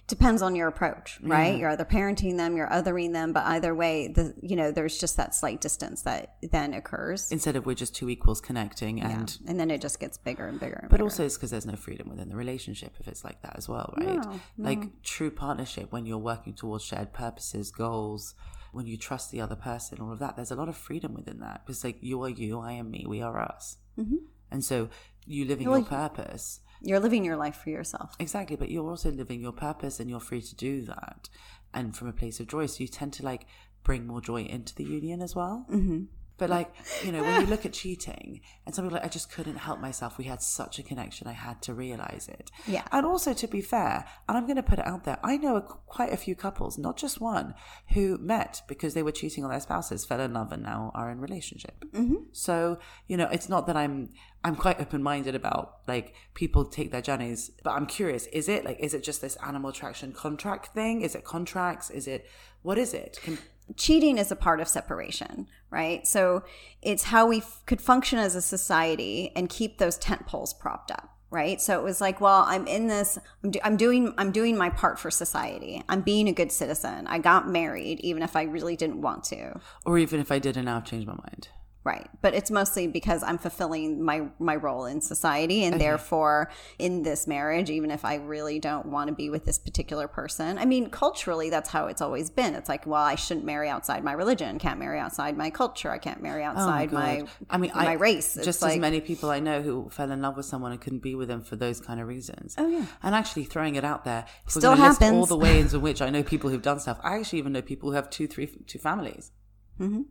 Depends 0.07 0.41
on 0.41 0.55
your 0.55 0.67
approach, 0.67 1.19
right? 1.21 1.57
You're 1.57 1.69
either 1.71 1.85
parenting 1.85 2.37
them, 2.37 2.55
you're 2.55 2.69
othering 2.69 3.13
them, 3.13 3.33
but 3.33 3.45
either 3.45 3.75
way, 3.75 4.07
the 4.07 4.33
you 4.41 4.55
know, 4.55 4.71
there's 4.71 4.97
just 4.97 5.17
that 5.17 5.35
slight 5.35 5.61
distance 5.61 6.03
that 6.03 6.35
then 6.41 6.73
occurs. 6.73 7.31
Instead 7.31 7.55
of 7.55 7.65
we're 7.65 7.75
just 7.75 7.95
two 7.95 8.09
equals 8.09 8.39
connecting 8.41 9.01
and 9.01 9.37
and 9.47 9.59
then 9.59 9.69
it 9.69 9.81
just 9.81 9.99
gets 9.99 10.17
bigger 10.17 10.47
and 10.47 10.59
bigger 10.59 10.75
and 10.75 10.89
But 10.89 10.97
bigger. 10.97 11.03
also, 11.03 11.25
it's 11.25 11.35
because 11.35 11.51
there's 11.51 11.65
no 11.65 11.75
freedom 11.75 12.09
within 12.09 12.29
the 12.29 12.35
relationship 12.35 12.93
if 12.99 13.07
it's 13.07 13.23
like 13.23 13.41
that 13.41 13.55
as 13.57 13.67
well, 13.67 13.93
right? 13.97 14.25
Like 14.57 15.01
true 15.03 15.31
partnership, 15.31 15.91
when 15.91 16.05
you're 16.05 16.17
working 16.17 16.53
towards 16.53 16.83
shared 16.83 17.13
purposes, 17.13 17.71
goals, 17.71 18.35
when 18.71 18.85
you 18.85 18.97
trust 18.97 19.31
the 19.31 19.41
other 19.41 19.55
person, 19.55 19.99
all 19.99 20.11
of 20.11 20.19
that, 20.19 20.35
there's 20.35 20.51
a 20.51 20.55
lot 20.55 20.69
of 20.69 20.77
freedom 20.77 21.13
within 21.13 21.39
that. 21.39 21.65
Because, 21.65 21.83
like, 21.83 21.97
you 22.01 22.21
are 22.23 22.29
you, 22.29 22.59
I 22.59 22.73
am 22.73 22.91
me, 22.91 23.05
we 23.07 23.21
are 23.21 23.39
us. 23.39 23.77
Mm-hmm. 23.97 24.17
And 24.51 24.63
so, 24.63 24.89
you 25.25 25.45
living 25.45 25.65
your 25.65 25.83
purpose. 25.83 26.59
You're 26.81 26.99
living 26.99 27.25
your 27.25 27.37
life 27.37 27.57
for 27.57 27.69
yourself. 27.69 28.15
Exactly, 28.19 28.55
but 28.55 28.69
you're 28.69 28.89
also 28.89 29.11
living 29.11 29.41
your 29.41 29.51
purpose 29.51 29.99
and 29.99 30.09
you're 30.09 30.19
free 30.19 30.41
to 30.41 30.55
do 30.55 30.81
that. 30.83 31.29
And 31.73 31.95
from 31.95 32.07
a 32.07 32.13
place 32.13 32.39
of 32.39 32.47
joy. 32.47 32.65
So, 32.65 32.81
you 32.81 32.87
tend 32.87 33.13
to 33.13 33.23
like 33.23 33.45
bring 33.83 34.07
more 34.07 34.21
joy 34.21 34.43
into 34.43 34.73
the 34.75 34.83
union 34.83 35.21
as 35.21 35.35
well. 35.35 35.65
Mm-hmm. 35.69 36.05
But 36.37 36.49
like, 36.49 36.71
you 37.03 37.11
know, 37.11 37.23
when 37.23 37.41
you 37.41 37.47
look 37.47 37.65
at 37.65 37.73
cheating, 37.81 38.41
and 38.65 38.73
some 38.73 38.85
people 38.85 38.97
like, 38.97 39.05
I 39.05 39.09
just 39.09 39.31
couldn't 39.31 39.57
help 39.57 39.79
myself. 39.79 40.17
We 40.17 40.25
had 40.25 40.41
such 40.41 40.79
a 40.79 40.83
connection, 40.83 41.27
I 41.27 41.33
had 41.33 41.61
to 41.63 41.73
realize 41.73 42.29
it. 42.31 42.51
Yeah. 42.67 42.83
And 42.91 43.05
also, 43.05 43.33
to 43.33 43.47
be 43.47 43.61
fair, 43.61 44.05
and 44.27 44.37
I'm 44.37 44.45
going 44.45 44.57
to 44.57 44.63
put 44.63 44.79
it 44.79 44.87
out 44.87 45.03
there, 45.03 45.17
I 45.23 45.37
know 45.37 45.55
a, 45.55 45.61
quite 45.61 46.13
a 46.13 46.17
few 46.17 46.35
couples, 46.35 46.77
not 46.77 46.97
just 46.97 47.19
one, 47.19 47.55
who 47.93 48.17
met 48.19 48.61
because 48.67 48.93
they 48.93 49.03
were 49.03 49.11
cheating 49.11 49.43
on 49.43 49.49
their 49.49 49.59
spouses, 49.59 50.05
fell 50.05 50.21
in 50.21 50.33
love, 50.33 50.51
and 50.51 50.63
now 50.63 50.91
are 50.93 51.09
in 51.09 51.19
relationship. 51.19 51.83
Mm-hmm. 51.91 52.15
So, 52.31 52.79
you 53.07 53.17
know, 53.17 53.27
it's 53.31 53.49
not 53.49 53.67
that 53.67 53.75
I'm 53.75 54.09
I'm 54.43 54.55
quite 54.55 54.79
open 54.79 55.03
minded 55.03 55.35
about 55.35 55.79
like 55.87 56.13
people 56.33 56.63
take 56.63 56.91
their 56.91 57.01
journeys, 57.01 57.51
but 57.63 57.71
I'm 57.71 57.85
curious: 57.85 58.27
is 58.27 58.47
it 58.47 58.63
like 58.63 58.79
is 58.79 58.93
it 58.93 59.03
just 59.03 59.21
this 59.21 59.35
animal 59.37 59.71
attraction 59.71 60.13
contract 60.13 60.73
thing? 60.73 61.01
Is 61.01 61.15
it 61.15 61.23
contracts? 61.23 61.89
Is 61.89 62.07
it 62.07 62.27
what 62.61 62.77
is 62.77 62.93
it? 62.93 63.19
Can, 63.21 63.37
cheating 63.75 64.17
is 64.17 64.31
a 64.31 64.35
part 64.35 64.59
of 64.59 64.67
separation, 64.67 65.47
right? 65.69 66.05
So 66.07 66.43
it's 66.81 67.03
how 67.03 67.27
we 67.27 67.39
f- 67.39 67.61
could 67.65 67.81
function 67.81 68.19
as 68.19 68.35
a 68.35 68.41
society 68.41 69.31
and 69.35 69.49
keep 69.49 69.77
those 69.77 69.97
tent 69.97 70.25
poles 70.25 70.53
propped 70.53 70.91
up, 70.91 71.09
right? 71.29 71.61
So 71.61 71.77
it 71.79 71.83
was 71.83 71.99
like, 71.99 72.21
well, 72.21 72.45
I'm 72.47 72.65
in 72.67 72.87
this, 72.87 73.17
I'm, 73.43 73.51
do- 73.51 73.59
I'm 73.63 73.77
doing, 73.77 74.13
I'm 74.17 74.31
doing 74.31 74.57
my 74.57 74.69
part 74.69 74.99
for 74.99 75.11
society. 75.11 75.83
I'm 75.89 76.01
being 76.01 76.27
a 76.27 76.33
good 76.33 76.51
citizen. 76.51 77.07
I 77.07 77.19
got 77.19 77.49
married, 77.49 77.99
even 77.99 78.23
if 78.23 78.35
I 78.35 78.43
really 78.43 78.75
didn't 78.75 79.01
want 79.01 79.23
to, 79.25 79.59
or 79.85 79.97
even 79.97 80.19
if 80.19 80.31
I 80.31 80.39
did 80.39 80.55
and 80.57 80.65
now 80.65 80.77
I've 80.77 80.85
changed 80.85 81.07
my 81.07 81.15
mind. 81.15 81.49
Right? 81.87 82.09
But 82.21 82.33
it's 82.33 82.51
mostly 82.51 82.85
because 82.85 83.23
I'm 83.23 83.37
fulfilling 83.37 84.03
my 84.03 84.27
my 84.39 84.57
role 84.57 84.85
in 84.85 84.99
society, 84.99 85.63
and 85.63 85.79
therefore 85.79 86.51
in 86.77 87.01
this 87.03 87.27
marriage, 87.27 87.69
even 87.69 87.89
if 87.89 88.03
I 88.03 88.15
really 88.15 88.59
don't 88.59 88.87
want 88.87 89.07
to 89.07 89.15
be 89.15 89.29
with 89.29 89.45
this 89.45 89.57
particular 89.57 90.07
person. 90.07 90.57
I 90.57 90.65
mean, 90.65 90.89
culturally, 90.89 91.49
that's 91.49 91.69
how 91.69 91.87
it's 91.87 92.01
always 92.01 92.29
been. 92.29 92.53
It's 92.55 92.67
like, 92.67 92.85
well, 92.85 93.01
I 93.01 93.15
shouldn't 93.15 93.45
marry 93.45 93.69
outside 93.69 94.03
my 94.03 94.11
religion, 94.11 94.59
can't 94.59 94.79
marry 94.79 94.99
outside 94.99 95.37
my 95.37 95.49
culture, 95.49 95.89
I 95.89 95.97
can't 95.97 96.21
marry 96.21 96.43
outside 96.43 96.91
my, 96.91 97.19
Oh 97.19 97.21
God. 97.21 97.29
I 97.49 97.57
mean, 97.57 97.71
my 97.73 97.91
I, 97.91 97.93
race. 97.93 98.35
It's 98.35 98.45
Just 98.45 98.61
like, 98.61 98.73
as 98.73 98.79
many 98.79 98.99
people 98.99 99.29
I 99.29 99.39
know 99.39 99.61
who 99.61 99.89
fell 99.89 100.11
in 100.11 100.21
love 100.21 100.35
with 100.35 100.45
someone 100.45 100.73
and 100.73 100.81
couldn't 100.81 100.99
be 100.99 101.15
with 101.15 101.29
them 101.29 101.41
for 101.41 101.55
those 101.55 101.79
kind 101.79 102.01
of 102.01 102.07
reasons. 102.07 102.55
Oh, 102.57 102.67
yeah. 102.67 102.85
And 103.01 103.15
actually 103.15 103.45
throwing 103.45 103.75
it 103.75 103.85
out 103.85 104.03
there, 104.03 104.25
Still 104.47 104.75
gonna 104.75 105.15
all 105.15 105.25
the 105.25 105.37
ways 105.37 105.73
in 105.73 105.81
which 105.81 106.01
I 106.01 106.09
know 106.09 106.21
people 106.21 106.49
who've 106.49 106.61
done 106.61 106.81
stuff. 106.81 106.99
I 107.01 107.15
actually 107.17 107.39
even 107.39 107.53
know 107.53 107.61
people 107.61 107.89
who 107.89 107.95
have 107.95 108.09
two, 108.09 108.27
three, 108.27 108.47
two 108.67 108.79
families. 108.79 109.31
Mm-hmm. 109.79 110.01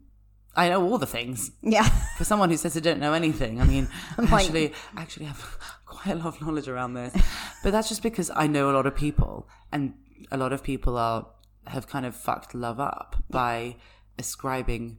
I 0.57 0.69
know 0.69 0.83
all 0.83 0.97
the 0.97 1.05
things. 1.05 1.51
yeah, 1.61 1.87
For 2.17 2.23
someone 2.23 2.49
who 2.49 2.57
says 2.57 2.73
they 2.73 2.81
don't 2.81 2.99
know 2.99 3.13
anything, 3.13 3.61
I 3.61 3.63
mean, 3.63 3.87
I 4.17 4.23
actually, 4.23 4.73
I 4.95 5.01
actually 5.01 5.27
have 5.27 5.57
quite 5.85 6.13
a 6.13 6.15
lot 6.15 6.27
of 6.27 6.41
knowledge 6.41 6.67
around 6.67 6.95
this. 6.95 7.15
But 7.63 7.71
that's 7.71 7.87
just 7.87 8.01
because 8.01 8.31
I 8.35 8.47
know 8.47 8.71
a 8.71 8.73
lot 8.73 8.87
of 8.87 8.95
people, 8.95 9.47
and 9.71 9.93
a 10.31 10.37
lot 10.37 10.51
of 10.51 10.63
people 10.63 10.97
are 10.97 11.27
have 11.67 11.87
kind 11.87 12.05
of 12.05 12.15
fucked 12.15 12.55
love 12.55 12.79
up 12.79 13.17
by 13.29 13.75
ascribing 14.17 14.97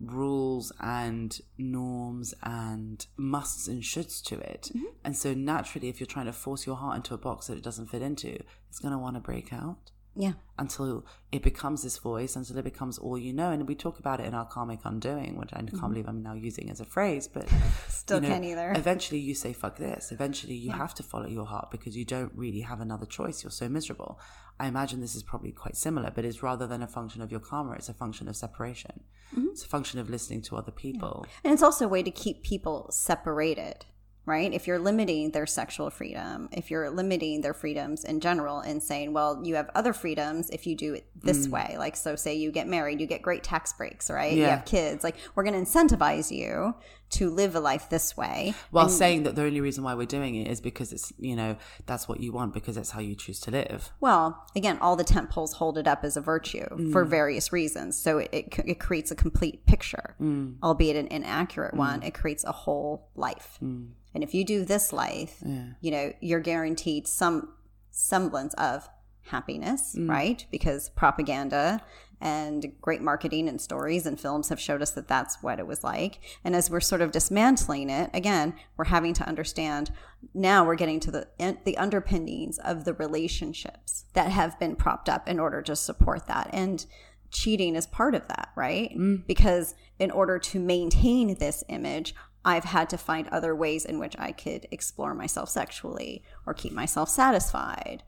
rules 0.00 0.72
and 0.80 1.40
norms 1.56 2.34
and 2.42 3.06
musts 3.16 3.68
and 3.68 3.82
shoulds 3.82 4.22
to 4.24 4.38
it. 4.40 4.70
Mm-hmm. 4.74 4.84
And 5.04 5.16
so 5.16 5.32
naturally 5.32 5.88
if 5.88 6.00
you're 6.00 6.06
trying 6.06 6.26
to 6.26 6.32
force 6.32 6.66
your 6.66 6.76
heart 6.76 6.96
into 6.96 7.14
a 7.14 7.18
box 7.18 7.46
that 7.46 7.56
it 7.56 7.62
doesn't 7.62 7.86
fit 7.86 8.02
into, 8.02 8.36
it's 8.68 8.80
going 8.80 8.92
to 8.92 8.98
want 8.98 9.14
to 9.14 9.20
break 9.20 9.52
out 9.52 9.92
Yeah. 10.14 10.32
until 10.58 11.04
it 11.30 11.42
becomes 11.42 11.82
this 11.82 11.96
voice, 11.98 12.36
until 12.36 12.58
it 12.58 12.64
becomes 12.64 12.98
all 12.98 13.16
you 13.16 13.32
know. 13.32 13.50
And 13.50 13.66
we 13.66 13.74
talk 13.74 13.98
about 13.98 14.20
it 14.20 14.26
in 14.26 14.34
our 14.34 14.44
karmic 14.46 14.80
undoing, 14.84 15.36
which 15.36 15.50
I 15.52 15.62
can't 15.62 15.80
believe 15.80 16.06
I'm 16.08 16.22
now 16.22 16.34
using 16.34 16.70
as 16.70 16.80
a 16.80 16.84
phrase, 16.84 17.28
but 17.28 17.46
Mm-hmm. 17.46 17.90
Still 17.90 18.16
you 18.16 18.22
know, 18.22 18.28
can't 18.28 18.44
either. 18.44 18.72
Eventually, 18.76 19.20
you 19.20 19.34
say 19.34 19.52
"fuck 19.52 19.76
this." 19.76 20.10
Eventually, 20.12 20.54
you 20.54 20.72
have 20.72 20.94
to 20.94 21.02
follow 21.02 21.26
your 21.26 21.46
heart 21.46 21.70
because 21.70 21.96
you 21.96 22.04
don't 22.04 22.32
really 22.34 22.60
have 22.60 22.80
another 22.80 23.06
choice. 23.06 23.42
You're 23.42 23.50
so 23.50 23.68
miserable. 23.68 24.18
I 24.58 24.66
imagine 24.66 25.00
this 25.00 25.14
is 25.14 25.22
probably 25.22 25.52
quite 25.52 25.76
similar, 25.76 26.10
but 26.14 26.24
it's 26.24 26.42
rather 26.42 26.66
than 26.66 26.82
a 26.82 26.86
function 26.86 27.22
of 27.22 27.30
your 27.30 27.40
karma, 27.40 27.72
it's 27.72 27.88
a 27.88 27.94
function 27.94 28.28
of 28.28 28.36
separation. 28.36 29.04
Mm-hmm. 29.34 29.48
It's 29.52 29.64
a 29.64 29.68
function 29.68 29.98
of 29.98 30.10
listening 30.10 30.42
to 30.42 30.56
other 30.56 30.72
people. 30.72 31.26
And 31.44 31.52
it's 31.52 31.62
also 31.62 31.86
a 31.86 31.88
way 31.88 32.02
to 32.02 32.10
keep 32.10 32.42
people 32.42 32.88
separated, 32.90 33.86
right? 34.24 34.52
If 34.52 34.66
you're 34.66 34.78
limiting 34.78 35.30
their 35.32 35.46
sexual 35.46 35.90
freedom, 35.90 36.48
if 36.52 36.70
you're 36.70 36.90
limiting 36.90 37.40
their 37.40 37.54
freedoms 37.54 38.04
in 38.04 38.20
general 38.20 38.60
and 38.60 38.82
saying, 38.82 39.12
well, 39.12 39.40
you 39.42 39.56
have 39.56 39.68
other 39.74 39.92
freedoms 39.92 40.48
if 40.50 40.66
you 40.66 40.76
do 40.76 40.94
it 40.94 41.06
this 41.20 41.46
mm. 41.46 41.50
way. 41.50 41.74
Like, 41.76 41.96
so 41.96 42.14
say 42.14 42.34
you 42.34 42.52
get 42.52 42.68
married, 42.68 43.00
you 43.00 43.06
get 43.06 43.22
great 43.22 43.42
tax 43.42 43.72
breaks, 43.72 44.10
right? 44.10 44.32
You 44.32 44.44
have 44.44 44.64
kids. 44.64 45.02
Like, 45.02 45.16
we're 45.34 45.42
going 45.42 45.64
to 45.64 45.70
incentivize 45.70 46.30
you 46.30 46.74
to 47.12 47.30
live 47.30 47.54
a 47.54 47.60
life 47.60 47.88
this 47.88 48.16
way. 48.16 48.54
While 48.70 48.88
saying 48.88 49.22
that 49.24 49.36
the 49.36 49.42
only 49.42 49.60
reason 49.60 49.84
why 49.84 49.94
we're 49.94 50.06
doing 50.06 50.34
it 50.34 50.48
is 50.48 50.60
because 50.60 50.92
it's 50.92 51.12
you 51.18 51.36
know 51.36 51.56
that's 51.86 52.08
what 52.08 52.20
you 52.20 52.32
want 52.32 52.54
because 52.54 52.76
that's 52.76 52.90
how 52.90 53.00
you 53.00 53.14
choose 53.14 53.40
to 53.40 53.50
live. 53.50 53.90
Well, 54.00 54.44
again, 54.56 54.78
all 54.80 54.96
the 54.96 55.04
tent 55.04 55.30
poles 55.30 55.54
hold 55.54 55.78
it 55.78 55.86
up 55.86 56.04
as 56.04 56.16
a 56.16 56.20
virtue 56.20 56.66
for 56.90 57.04
mm. 57.04 57.08
various 57.08 57.52
reasons. 57.52 57.98
So 57.98 58.18
it, 58.18 58.30
it, 58.32 58.58
it 58.64 58.80
creates 58.80 59.10
a 59.10 59.14
complete 59.14 59.66
picture, 59.66 60.14
mm. 60.20 60.56
albeit 60.62 60.96
an 60.96 61.06
inaccurate 61.08 61.74
mm. 61.74 61.78
one. 61.78 62.02
It 62.02 62.14
creates 62.14 62.44
a 62.44 62.52
whole 62.52 63.08
life. 63.14 63.58
And 63.60 64.22
if 64.22 64.34
you 64.34 64.44
do 64.44 64.64
this 64.64 64.92
life, 64.92 65.42
you 65.80 65.90
know, 65.90 66.12
you're 66.20 66.40
guaranteed 66.40 67.08
some 67.08 67.54
semblance 67.90 68.54
of 68.54 68.88
happiness, 69.22 69.96
right? 69.98 70.44
Because 70.50 70.90
propaganda 70.90 71.80
and 72.22 72.72
great 72.80 73.02
marketing 73.02 73.48
and 73.48 73.60
stories 73.60 74.06
and 74.06 74.18
films 74.18 74.48
have 74.48 74.60
showed 74.60 74.80
us 74.80 74.92
that 74.92 75.08
that's 75.08 75.42
what 75.42 75.58
it 75.58 75.66
was 75.66 75.82
like. 75.82 76.20
And 76.44 76.54
as 76.54 76.70
we're 76.70 76.80
sort 76.80 77.02
of 77.02 77.10
dismantling 77.10 77.90
it, 77.90 78.10
again, 78.14 78.54
we're 78.76 78.84
having 78.84 79.12
to 79.14 79.26
understand 79.26 79.90
now 80.32 80.64
we're 80.64 80.76
getting 80.76 81.00
to 81.00 81.10
the 81.10 81.26
the 81.64 81.76
underpinnings 81.76 82.58
of 82.58 82.84
the 82.84 82.94
relationships 82.94 84.04
that 84.14 84.30
have 84.30 84.58
been 84.60 84.76
propped 84.76 85.08
up 85.08 85.28
in 85.28 85.40
order 85.40 85.60
to 85.62 85.74
support 85.74 86.28
that. 86.28 86.48
And 86.52 86.86
cheating 87.32 87.74
is 87.74 87.86
part 87.86 88.14
of 88.14 88.28
that, 88.28 88.50
right? 88.54 88.90
Mm-hmm. 88.90 89.24
Because 89.26 89.74
in 89.98 90.12
order 90.12 90.38
to 90.38 90.60
maintain 90.60 91.34
this 91.34 91.64
image, 91.68 92.14
I've 92.44 92.64
had 92.64 92.88
to 92.90 92.98
find 92.98 93.28
other 93.28 93.54
ways 93.54 93.84
in 93.84 93.98
which 93.98 94.14
I 94.18 94.30
could 94.30 94.68
explore 94.70 95.14
myself 95.14 95.48
sexually 95.48 96.22
or 96.46 96.54
keep 96.54 96.72
myself 96.72 97.08
satisfied. 97.08 98.04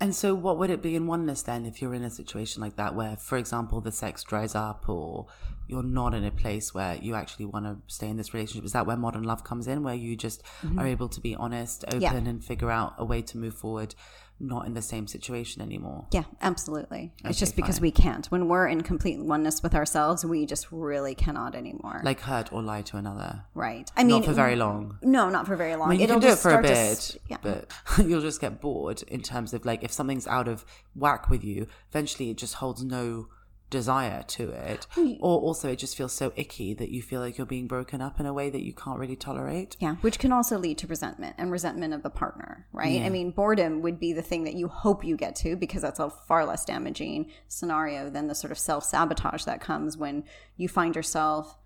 And 0.00 0.14
so, 0.14 0.32
what 0.34 0.58
would 0.58 0.70
it 0.70 0.80
be 0.80 0.94
in 0.94 1.06
oneness 1.06 1.42
then 1.42 1.66
if 1.66 1.82
you're 1.82 1.94
in 1.94 2.04
a 2.04 2.10
situation 2.10 2.62
like 2.62 2.76
that 2.76 2.94
where, 2.94 3.16
for 3.16 3.36
example, 3.36 3.80
the 3.80 3.90
sex 3.90 4.22
dries 4.22 4.54
up 4.54 4.88
or 4.88 5.26
you're 5.66 5.82
not 5.82 6.14
in 6.14 6.24
a 6.24 6.30
place 6.30 6.72
where 6.72 6.94
you 6.96 7.14
actually 7.14 7.44
want 7.46 7.66
to 7.66 7.78
stay 7.92 8.08
in 8.08 8.16
this 8.16 8.32
relationship? 8.32 8.64
Is 8.64 8.72
that 8.72 8.86
where 8.86 8.96
modern 8.96 9.24
love 9.24 9.42
comes 9.44 9.66
in, 9.66 9.82
where 9.82 9.94
you 9.94 10.16
just 10.16 10.42
mm-hmm. 10.62 10.78
are 10.78 10.86
able 10.86 11.08
to 11.08 11.20
be 11.20 11.34
honest, 11.34 11.84
open, 11.88 12.00
Yeah. 12.00 12.14
and 12.14 12.44
figure 12.44 12.70
out 12.70 12.94
a 12.96 13.04
way 13.04 13.22
to 13.22 13.36
move 13.36 13.54
forward, 13.54 13.94
not 14.40 14.66
in 14.66 14.74
the 14.74 14.82
same 14.82 15.06
situation 15.06 15.62
anymore? 15.62 16.06
Yeah, 16.12 16.24
absolutely. 16.40 17.12
It's 17.18 17.24
Okay, 17.26 17.32
just 17.34 17.56
because 17.56 17.76
fine. 17.76 17.82
we 17.82 17.90
can't. 17.90 18.26
When 18.26 18.48
we're 18.48 18.66
in 18.68 18.82
complete 18.82 19.18
oneness 19.20 19.62
with 19.62 19.74
ourselves, 19.74 20.24
we 20.24 20.46
just 20.46 20.70
really 20.70 21.14
cannot 21.14 21.54
anymore. 21.54 22.00
Like 22.04 22.20
hurt 22.20 22.52
or 22.52 22.62
lie 22.62 22.82
to 22.82 22.96
another. 22.96 23.42
right. 23.54 23.90
I 23.96 24.04
mean, 24.04 24.16
not 24.16 24.24
for 24.26 24.32
very 24.32 24.56
long. 24.56 24.98
No, 25.02 25.28
not 25.28 25.46
for 25.46 25.56
very 25.56 25.74
long. 25.76 25.88
I 25.88 25.90
mean, 25.90 26.00
you 26.00 26.04
It'll 26.04 26.20
can 26.20 26.28
do 26.28 26.32
it 26.34 26.38
for 26.38 26.48
a 26.50 26.52
start 26.52 26.64
to 26.66 26.72
bit, 26.72 27.16
yeah. 27.28 27.36
but 27.42 27.72
you'll 28.06 28.20
just 28.20 28.40
get 28.40 28.60
bored 28.60 29.02
in 29.08 29.22
terms 29.22 29.52
of 29.54 29.64
like 29.64 29.82
if 29.82 29.92
something's 29.92 30.26
out 30.26 30.48
of 30.48 30.64
whack 30.94 31.28
with 31.28 31.42
you, 31.44 31.66
eventually 31.90 32.30
it 32.30 32.36
just 32.38 32.54
holds 32.54 32.82
no 32.84 33.28
desire 33.70 34.22
to 34.22 34.50
it. 34.50 34.86
Or 35.20 35.40
also 35.40 35.70
it 35.70 35.76
just 35.76 35.96
feels 35.96 36.12
so 36.12 36.32
icky 36.36 36.74
that 36.74 36.90
you 36.90 37.02
feel 37.02 37.20
like 37.20 37.38
you're 37.38 37.46
being 37.46 37.66
broken 37.66 38.00
up 38.00 38.18
in 38.20 38.26
a 38.26 38.32
way 38.32 38.50
that 38.50 38.62
you 38.62 38.72
can't 38.72 38.98
really 38.98 39.16
tolerate. 39.16 39.76
Yeah, 39.78 39.96
which 39.96 40.18
can 40.18 40.32
also 40.32 40.58
lead 40.58 40.78
to 40.78 40.86
resentment 40.86 41.36
and 41.38 41.50
resentment 41.50 41.94
of 41.94 42.02
the 42.02 42.10
partner, 42.10 42.66
right? 42.72 43.02
I 43.02 43.08
mean, 43.08 43.30
boredom 43.30 43.82
would 43.82 44.00
be 44.00 44.12
the 44.12 44.22
thing 44.22 44.44
that 44.44 44.54
you 44.54 44.68
hope 44.68 45.04
you 45.04 45.16
get 45.16 45.36
to 45.36 45.56
because 45.56 45.82
that's 45.82 46.00
a 46.00 46.10
far 46.10 46.44
less 46.44 46.64
damaging 46.64 47.30
scenario 47.48 48.10
than 48.10 48.26
the 48.26 48.34
sort 48.34 48.50
of 48.50 48.58
self 48.58 48.84
sabotage 48.84 49.44
that 49.44 49.60
comes 49.60 49.96
when 49.96 50.24
you 50.56 50.68
find 50.68 50.96
yourself 50.96 51.58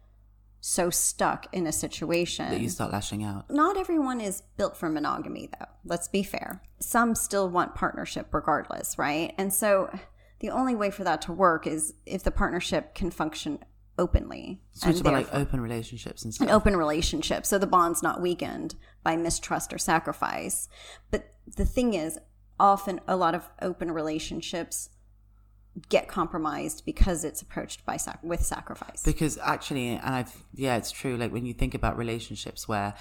so 0.61 0.91
stuck 0.91 1.53
in 1.53 1.67
a 1.67 1.73
situation. 1.73 2.49
That 2.49 2.61
you 2.61 2.69
start 2.69 2.93
lashing 2.93 3.25
out. 3.25 3.51
Not 3.51 3.77
everyone 3.77 4.21
is 4.21 4.43
built 4.57 4.77
for 4.77 4.89
monogamy, 4.89 5.51
though. 5.59 5.67
Let's 5.85 6.07
be 6.07 6.23
fair. 6.23 6.63
Some 6.79 7.17
still 7.17 7.49
want 7.51 7.75
partnership 7.75 8.29
regardless, 8.33 8.97
right? 8.97 9.35
And 9.37 9.53
so 9.53 9.91
the 10.43 10.51
only 10.51 10.75
way 10.75 10.91
for 10.91 11.05
that 11.05 11.23
to 11.23 11.33
work 11.33 11.67
is 11.67 11.95
if 12.05 12.23
the 12.23 12.31
partnership 12.31 12.95
can 12.95 13.11
function 13.11 13.61
openly. 13.99 14.61
So 14.73 14.91
it's 14.91 15.01
about 15.01 15.15
like 15.15 15.35
open 15.35 15.61
relationships 15.61 16.25
and 16.25 16.35
stuff. 16.35 16.49
an 16.49 16.55
open 16.55 16.77
relationship 16.77 17.47
so 17.47 17.59
the 17.59 17.67
bond's 17.67 18.03
not 18.03 18.21
weakened 18.21 18.75
by 19.03 19.17
mistrust 19.17 19.73
or 19.73 19.79
sacrifice 19.79 20.69
but 21.11 21.31
the 21.57 21.67
thing 21.67 21.93
is 21.93 22.19
often 22.59 23.01
a 23.07 23.17
lot 23.17 23.35
of 23.35 23.51
open 23.61 23.91
relationships 23.91 24.89
get 25.89 26.09
compromised 26.09 26.85
because 26.85 27.25
it's 27.25 27.43
approached 27.43 27.85
by 27.85 27.97
sac- 27.97 28.23
with 28.23 28.45
sacrifice 28.45 29.03
Because 29.03 29.39
actually, 29.39 29.89
and 29.89 30.15
I've, 30.15 30.45
yeah, 30.55 30.77
it's 30.77 30.91
true. 30.91 31.17
Like 31.17 31.33
when 31.33 31.47
you 31.47 31.55
think 31.55 31.75
about 31.75 31.97
relationships 31.97 32.69
where 32.69 32.95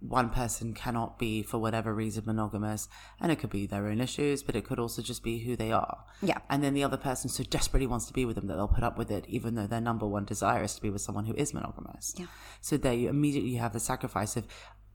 one 0.00 0.30
person 0.30 0.74
cannot 0.74 1.18
be, 1.18 1.42
for 1.42 1.58
whatever 1.58 1.92
reason, 1.92 2.24
monogamous, 2.26 2.88
and 3.20 3.32
it 3.32 3.38
could 3.38 3.50
be 3.50 3.66
their 3.66 3.88
own 3.88 4.00
issues, 4.00 4.42
but 4.42 4.54
it 4.54 4.64
could 4.64 4.78
also 4.78 5.02
just 5.02 5.22
be 5.24 5.40
who 5.40 5.56
they 5.56 5.72
are. 5.72 6.04
Yeah. 6.22 6.38
And 6.48 6.62
then 6.62 6.74
the 6.74 6.84
other 6.84 6.96
person 6.96 7.28
so 7.28 7.42
desperately 7.42 7.86
wants 7.86 8.06
to 8.06 8.12
be 8.12 8.24
with 8.24 8.36
them 8.36 8.46
that 8.46 8.54
they'll 8.54 8.68
put 8.68 8.84
up 8.84 8.96
with 8.96 9.10
it, 9.10 9.24
even 9.28 9.56
though 9.56 9.66
their 9.66 9.80
number 9.80 10.06
one 10.06 10.24
desire 10.24 10.62
is 10.62 10.74
to 10.76 10.82
be 10.82 10.90
with 10.90 11.02
someone 11.02 11.24
who 11.24 11.34
is 11.34 11.52
monogamous. 11.52 12.14
Yeah. 12.16 12.26
So 12.60 12.76
there 12.76 12.94
you 12.94 13.08
immediately 13.08 13.54
have 13.54 13.72
the 13.72 13.80
sacrifice 13.80 14.36
of, 14.36 14.46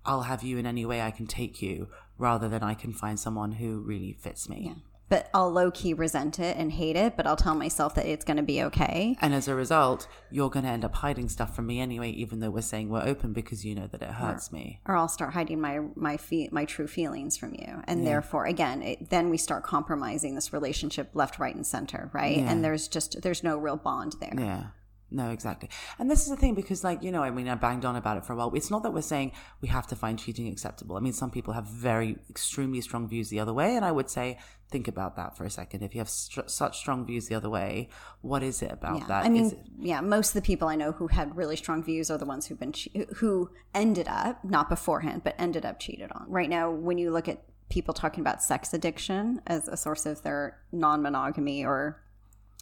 I'll 0.06 0.24
have 0.24 0.44
you 0.44 0.58
in 0.58 0.66
any 0.66 0.86
way 0.86 1.02
I 1.02 1.12
can 1.12 1.28
take 1.28 1.62
you, 1.62 1.90
rather 2.18 2.48
than 2.48 2.64
I 2.64 2.74
can 2.74 2.94
find 2.94 3.20
someone 3.20 3.54
who 3.54 3.80
really 3.80 4.14
fits 4.14 4.48
me. 4.48 4.74
But 5.14 5.30
i'll 5.34 5.52
low-key 5.52 5.94
resent 5.94 6.40
it 6.40 6.58
and 6.58 6.72
hate 6.72 6.96
it 6.96 7.16
but 7.16 7.28
i'll 7.28 7.36
tell 7.46 7.54
myself 7.56 7.94
that 7.96 8.06
it's 8.14 8.26
going 8.26 8.38
to 8.38 8.44
be 8.54 8.64
okay 8.64 9.16
And 9.22 9.34
as 9.34 9.48
a 9.48 9.56
result, 9.56 10.08
you're 10.32 10.50
going 10.50 10.66
to 10.66 10.72
end 10.72 10.84
up 10.84 10.96
hiding 10.96 11.30
stuff 11.30 11.56
from 11.56 11.66
me 11.68 11.80
anyway, 11.80 12.10
even 12.24 12.40
though 12.40 12.50
we're 12.50 12.62
saying 12.74 12.90
we're 12.90 13.08
open 13.14 13.34
because 13.34 13.64
you 13.64 13.76
know 13.76 13.88
that 13.88 14.02
it 14.02 14.10
hurts 14.10 14.52
me. 14.52 14.80
or 14.88 14.96
I'll 14.96 15.08
start 15.20 15.34
hiding 15.34 15.60
my 15.62 15.76
my 16.08 16.18
fe- 16.18 16.50
my 16.52 16.66
true 16.66 16.88
feelings 16.88 17.38
from 17.38 17.52
you, 17.54 17.72
and 17.90 17.98
therefore, 18.08 18.46
again, 18.46 18.82
it, 18.82 19.10
then 19.10 19.30
we 19.30 19.38
start 19.38 19.64
compromising 19.64 20.34
this 20.36 20.52
relationship 20.58 21.08
left, 21.14 21.38
right, 21.40 21.56
and 21.56 21.66
center, 21.76 22.10
right? 22.14 22.40
And 22.50 22.64
there's 22.66 22.88
just 22.88 23.22
there's 23.22 23.44
no 23.44 23.58
real 23.58 23.78
bond 23.78 24.16
there. 24.20 24.34
Yeah. 24.38 24.64
No, 25.12 25.30
exactly. 25.30 25.70
And 26.00 26.10
this 26.10 26.22
is 26.24 26.30
the 26.30 26.36
thing 26.44 26.56
because, 26.56 26.84
like, 26.84 27.04
you 27.04 27.12
know, 27.12 27.22
I 27.22 27.30
mean, 27.30 27.48
I 27.48 27.54
banged 27.54 27.86
on 27.86 27.96
about 27.96 28.18
it 28.18 28.26
for 28.26 28.34
a 28.34 28.36
while. 28.36 28.52
It's 28.56 28.72
not 28.72 28.82
that 28.82 28.94
we're 28.96 29.04
saying 29.16 29.32
we 29.62 29.68
have 29.68 29.86
to 29.88 29.96
find 29.96 30.18
cheating 30.18 30.48
acceptable. 30.48 30.96
I 30.98 31.02
mean, 31.02 31.14
some 31.14 31.30
people 31.30 31.54
have 31.54 31.68
very 31.68 32.18
extremely 32.32 32.82
strong 32.82 33.08
views 33.08 33.30
the 33.30 33.40
other 33.40 33.54
way. 33.54 33.76
And 33.76 33.86
I 33.86 33.92
would 33.92 34.10
say, 34.10 34.40
think 34.74 34.88
about 34.90 35.16
that 35.16 35.38
for 35.38 35.46
a 35.46 35.50
second. 35.50 35.84
If 35.84 35.94
you 35.96 36.00
have 36.02 36.10
str- 36.10 36.42
such 36.48 36.78
strong 36.80 37.06
views 37.06 37.28
the 37.28 37.36
other 37.36 37.50
way, 37.50 37.88
what 38.22 38.42
is 38.44 38.62
it 38.62 38.72
about 38.72 38.98
Yeah. 39.00 39.08
that? 39.08 39.26
I 39.26 39.30
mean, 39.30 39.46
Is 39.46 39.54
it- 39.54 39.66
yeah, 39.80 40.02
most 40.02 40.30
of 40.30 40.34
the 40.34 40.42
people 40.42 40.68
I 40.68 40.76
know 40.76 40.92
who 40.92 41.08
had 41.08 41.38
really 41.38 41.56
strong 41.56 41.82
views 41.84 42.10
are 42.12 42.18
the 42.18 42.26
ones 42.26 42.48
who've 42.48 42.60
been 42.60 42.74
che- 42.74 43.06
who 43.18 43.52
ended 43.74 44.08
up 44.10 44.44
not 44.44 44.68
beforehand, 44.70 45.22
but 45.24 45.36
ended 45.38 45.64
up 45.66 45.80
cheated 45.80 46.12
on. 46.12 46.26
Right 46.28 46.50
now, 46.50 46.72
when 46.72 46.98
you 46.98 47.12
look 47.12 47.28
at 47.30 47.44
people 47.70 47.94
talking 47.94 48.22
about 48.22 48.42
sex 48.44 48.74
addiction 48.74 49.42
as 49.48 49.68
a 49.68 49.78
source 49.78 50.06
of 50.06 50.22
their 50.24 50.60
non-monogamy 50.72 51.64
or 51.66 52.02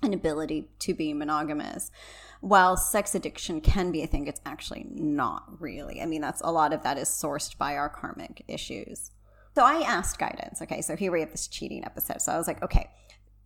inability 0.03 0.69
to 0.79 0.93
be 0.93 1.13
monogamous, 1.13 1.91
while 2.41 2.75
sex 2.75 3.13
addiction 3.15 3.61
can 3.61 3.91
be 3.91 4.01
a 4.03 4.07
thing, 4.07 4.27
it's 4.27 4.41
actually 4.45 4.85
not 4.89 5.43
really. 5.61 6.01
I 6.01 6.05
mean, 6.05 6.21
that's 6.21 6.41
a 6.41 6.51
lot 6.51 6.73
of 6.73 6.83
that 6.83 6.97
is 6.97 7.07
sourced 7.07 7.57
by 7.57 7.77
our 7.77 7.89
karmic 7.89 8.43
issues. 8.47 9.11
So 9.55 9.63
I 9.63 9.81
asked 9.81 10.17
guidance. 10.19 10.61
Okay, 10.61 10.81
so 10.81 10.95
here 10.95 11.11
we 11.11 11.19
have 11.19 11.31
this 11.31 11.47
cheating 11.47 11.83
episode. 11.85 12.21
So 12.21 12.31
I 12.31 12.37
was 12.37 12.47
like, 12.47 12.61
okay, 12.63 12.89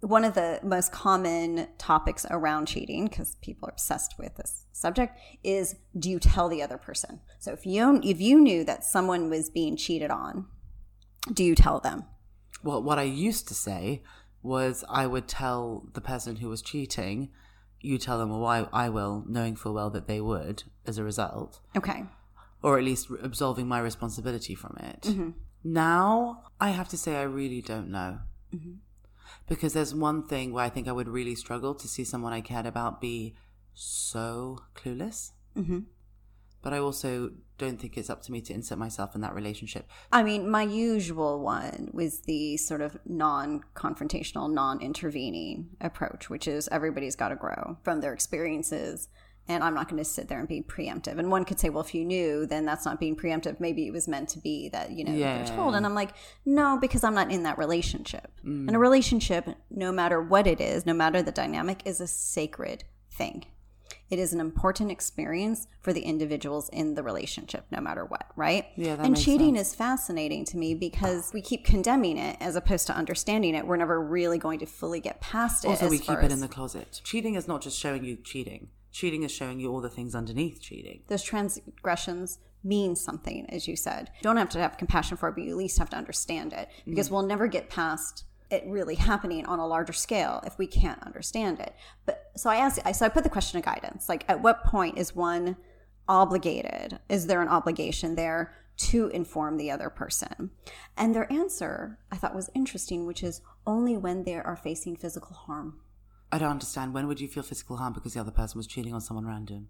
one 0.01 0.23
of 0.23 0.35
the 0.35 0.59
most 0.63 0.91
common 0.91 1.67
topics 1.77 2.25
around 2.29 2.67
cheating, 2.67 3.07
because 3.07 3.35
people 3.41 3.67
are 3.67 3.71
obsessed 3.71 4.15
with 4.19 4.35
this 4.35 4.65
subject, 4.71 5.17
is 5.43 5.75
do 5.97 6.09
you 6.09 6.19
tell 6.19 6.47
the 6.47 6.61
other 6.61 6.77
person? 6.77 7.21
So 7.39 7.53
if 7.53 7.65
you 7.65 7.99
if 8.03 8.21
you 8.21 8.39
knew 8.39 8.63
that 8.65 8.83
someone 8.83 9.29
was 9.29 9.49
being 9.49 9.75
cheated 9.77 10.11
on, 10.11 10.45
do 11.33 11.43
you 11.43 11.55
tell 11.55 11.79
them? 11.79 12.05
well, 12.63 12.81
what 12.81 12.97
I 12.99 13.03
used 13.03 13.47
to 13.49 13.53
say 13.53 14.01
was 14.41 14.83
I 14.89 15.07
would 15.07 15.27
tell 15.27 15.87
the 15.93 16.01
person 16.01 16.37
who 16.37 16.49
was 16.49 16.61
cheating, 16.61 17.29
you 17.79 17.97
tell 17.97 18.17
them, 18.17 18.29
well, 18.29 18.45
I, 18.45 18.85
I 18.85 18.89
will, 18.89 19.23
knowing 19.27 19.55
full 19.55 19.73
well 19.73 19.89
that 19.91 20.07
they 20.07 20.19
would 20.19 20.63
as 20.85 20.97
a 20.97 21.03
result. 21.03 21.59
Okay. 21.77 22.03
or 22.63 22.77
at 22.79 22.83
least 22.83 23.09
absolving 23.21 23.67
my 23.67 23.79
responsibility 23.79 24.55
from 24.55 24.75
it. 24.79 25.01
Mm-hmm. 25.03 25.29
Now, 25.65 26.43
I 26.61 26.69
have 26.69 26.87
to 26.89 26.97
say, 26.97 27.15
I 27.15 27.23
really 27.23 27.61
don't 27.61 27.89
know. 27.89 28.19
because 29.47 29.73
there's 29.73 29.93
one 29.93 30.25
thing 30.27 30.53
where 30.53 30.63
I 30.63 30.69
think 30.69 30.87
I 30.87 30.91
would 30.91 31.09
really 31.09 31.35
struggle 31.35 31.73
to 31.75 31.87
see 31.87 32.03
someone 32.03 32.33
I 32.33 32.41
cared 32.41 32.65
about 32.67 33.01
be 33.01 33.35
so 33.73 34.59
clueless. 34.75 35.31
hmm 35.55 35.79
But 36.61 36.73
I 36.73 36.77
also 36.79 37.31
don't 37.57 37.79
think 37.81 37.97
it's 37.97 38.09
up 38.09 38.21
to 38.23 38.31
me 38.31 38.41
to 38.41 38.53
insert 38.53 38.77
myself 38.77 39.15
in 39.15 39.21
that 39.21 39.33
relationship. 39.33 39.89
I 40.11 40.23
mean, 40.23 40.49
my 40.49 40.63
usual 40.63 41.39
one 41.41 41.89
was 41.93 42.21
the 42.21 42.57
sort 42.57 42.81
of 42.81 42.97
non 43.05 43.63
confrontational, 43.75 44.51
non 44.51 44.81
intervening 44.81 45.69
approach, 45.81 46.29
which 46.29 46.47
is 46.47 46.67
everybody's 46.71 47.15
got 47.15 47.29
to 47.29 47.35
grow 47.35 47.77
from 47.83 48.01
their 48.01 48.13
experiences. 48.13 49.09
And 49.47 49.63
I'm 49.63 49.75
not 49.75 49.87
going 49.89 50.03
to 50.03 50.09
sit 50.09 50.27
there 50.27 50.39
and 50.39 50.47
be 50.47 50.61
preemptive. 50.61 51.19
And 51.19 51.29
one 51.29 51.45
could 51.45 51.59
say, 51.59 51.69
well, 51.69 51.83
if 51.83 51.93
you 51.93 52.03
knew, 52.03 52.45
then 52.47 52.65
that's 52.65 52.83
not 52.83 52.99
being 52.99 53.15
preemptive. 53.15 53.59
Maybe 53.59 53.85
it 53.85 53.91
was 53.91 54.07
meant 54.07 54.29
to 54.29 54.39
be 54.39 54.69
that, 54.69 54.91
you 54.91 55.03
know, 55.03 55.13
Yeah. 55.13 55.43
they're 55.43 55.55
told. 55.55 55.75
And 55.75 55.85
I'm 55.85 55.93
like, 55.93 56.11
no, 56.45 56.79
because 56.81 57.03
I'm 57.03 57.13
not 57.13 57.31
in 57.31 57.43
that 57.43 57.57
relationship. 57.59 58.31
Mm. 58.43 58.67
And 58.67 58.75
a 58.75 58.79
relationship, 58.79 59.47
no 59.69 59.91
matter 59.91 60.19
what 60.21 60.47
it 60.47 60.59
is, 60.59 60.85
no 60.87 60.93
matter 60.95 61.21
the 61.21 61.31
dynamic, 61.31 61.83
is 61.85 62.01
a 62.01 62.07
sacred 62.07 62.85
thing. 63.11 63.45
It 64.09 64.17
is 64.19 64.33
an 64.33 64.39
important 64.39 64.91
experience 64.91 65.67
for 65.81 65.91
the 65.93 66.01
individuals 66.01 66.69
in 66.69 66.93
the 66.95 67.01
relationship, 67.03 67.65
no 67.71 67.81
matter 67.81 68.05
what, 68.05 68.25
right? 68.35 68.65
Yeah, 68.75 68.95
that 68.95 69.05
and 69.05 69.17
cheating 69.17 69.55
is 69.55 69.73
fascinating 69.73 70.45
to 70.45 70.57
me 70.57 70.73
because 70.75 71.31
we 71.33 71.41
keep 71.41 71.65
condemning 71.65 72.17
it 72.17 72.37
as 72.39 72.55
opposed 72.55 72.85
to 72.87 72.93
understanding 72.95 73.55
it. 73.55 73.65
We're 73.65 73.77
never 73.77 73.99
really 74.01 74.37
going 74.37 74.59
to 74.59 74.65
fully 74.67 74.99
get 74.99 75.21
past 75.21 75.65
it. 75.65 75.69
Also, 75.69 75.85
as 75.85 75.91
we 75.91 75.97
keep 75.99 76.17
it 76.17 76.25
as- 76.25 76.33
in 76.33 76.39
the 76.39 76.47
closet. 76.47 77.01
Cheating 77.03 77.35
is 77.35 77.47
not 77.47 77.61
just 77.61 77.79
showing 77.79 78.03
you 78.03 78.15
cheating. 78.17 78.69
Cheating 78.95 79.23
is 79.23 79.31
showing 79.33 79.59
you 79.59 79.73
all 79.73 79.81
the 79.81 79.89
things 79.89 80.15
underneath 80.15 80.61
cheating. 80.61 81.01
those 81.07 81.21
transgressions 81.21 82.39
mean 82.63 82.95
something, 82.95 83.45
as 83.49 83.67
you 83.67 83.75
said. 83.75 84.09
You 84.19 84.23
don't 84.23 84.37
have 84.37 84.47
to 84.51 84.59
have 84.59 84.77
compassion 84.77 85.17
for 85.17 85.27
it, 85.27 85.35
but 85.35 85.43
you 85.43 85.49
at 85.49 85.57
least 85.57 85.77
have 85.79 85.89
to 85.89 85.97
understand 85.97 86.53
it 86.53 86.69
mm-hmm. 86.69 86.91
because 86.91 87.11
we'll 87.11 87.23
never 87.23 87.47
get 87.47 87.69
past 87.69 88.23
it 88.49 88.63
really 88.65 88.95
happening 88.95 89.45
on 89.47 89.59
a 89.59 89.67
larger 89.67 89.91
scale 89.91 90.41
if 90.45 90.57
we 90.57 90.65
can't 90.65 91.03
understand 91.03 91.59
it. 91.59 91.75
But 92.05 92.31
so 92.37 92.49
I 92.49 92.55
asked, 92.55 92.79
I 92.85 92.93
so 92.93 93.05
I 93.05 93.09
put 93.09 93.25
the 93.25 93.29
question 93.29 93.59
of 93.59 93.65
guidance, 93.65 94.07
like 94.07 94.23
at 94.29 94.41
what 94.41 94.63
point 94.63 94.97
is 94.97 95.13
one 95.13 95.57
obligated? 96.07 96.97
Is 97.09 97.27
there 97.27 97.41
an 97.41 97.49
obligation 97.49 98.15
there 98.15 98.53
to 98.77 99.09
inform 99.09 99.57
the 99.57 99.71
other 99.71 99.89
person? 99.89 100.51
And 100.95 101.13
their 101.13 101.29
answer 101.29 101.99
I 102.13 102.15
thought 102.15 102.33
was 102.33 102.49
interesting, 102.55 103.05
which 103.05 103.23
is 103.23 103.41
only 103.67 103.97
when 103.97 104.23
they 104.23 104.35
are 104.35 104.55
facing 104.55 104.95
physical 104.95 105.35
harm. 105.35 105.81
I 106.35 106.37
don't 106.37 106.51
understand. 106.51 106.93
When 106.93 107.07
would 107.07 107.21
you 107.21 107.29
feel 107.29 107.43
physical 107.43 107.77
harm 107.77 107.93
because 107.93 108.13
the 108.13 108.19
other 108.19 108.31
person 108.31 108.57
was 108.59 108.67
cheating 108.67 108.93
on 108.93 108.99
someone 108.99 109.25
random? 109.25 109.69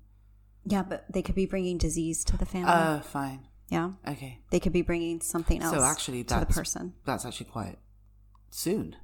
Yeah, 0.66 0.82
but 0.82 1.06
they 1.12 1.22
could 1.22 1.36
be 1.36 1.46
bringing 1.46 1.78
disease 1.78 2.24
to 2.26 2.38
the 2.38 2.46
family. 2.46 2.72
Uh, 2.72 3.02
fine. 3.02 3.46
yeah. 3.70 3.92
Okay. 4.08 4.40
they 4.50 4.60
could 4.60 4.74
be 4.74 4.82
bringing 4.82 5.22
something 5.22 5.62
else 5.62 5.76
So 5.76 5.84
actually, 5.84 6.24
to 6.24 6.40
the 6.40 6.48
person. 6.48 6.94
That's 7.06 7.24
actually 7.24 7.52
quite 7.52 7.78
soon. 8.50 8.96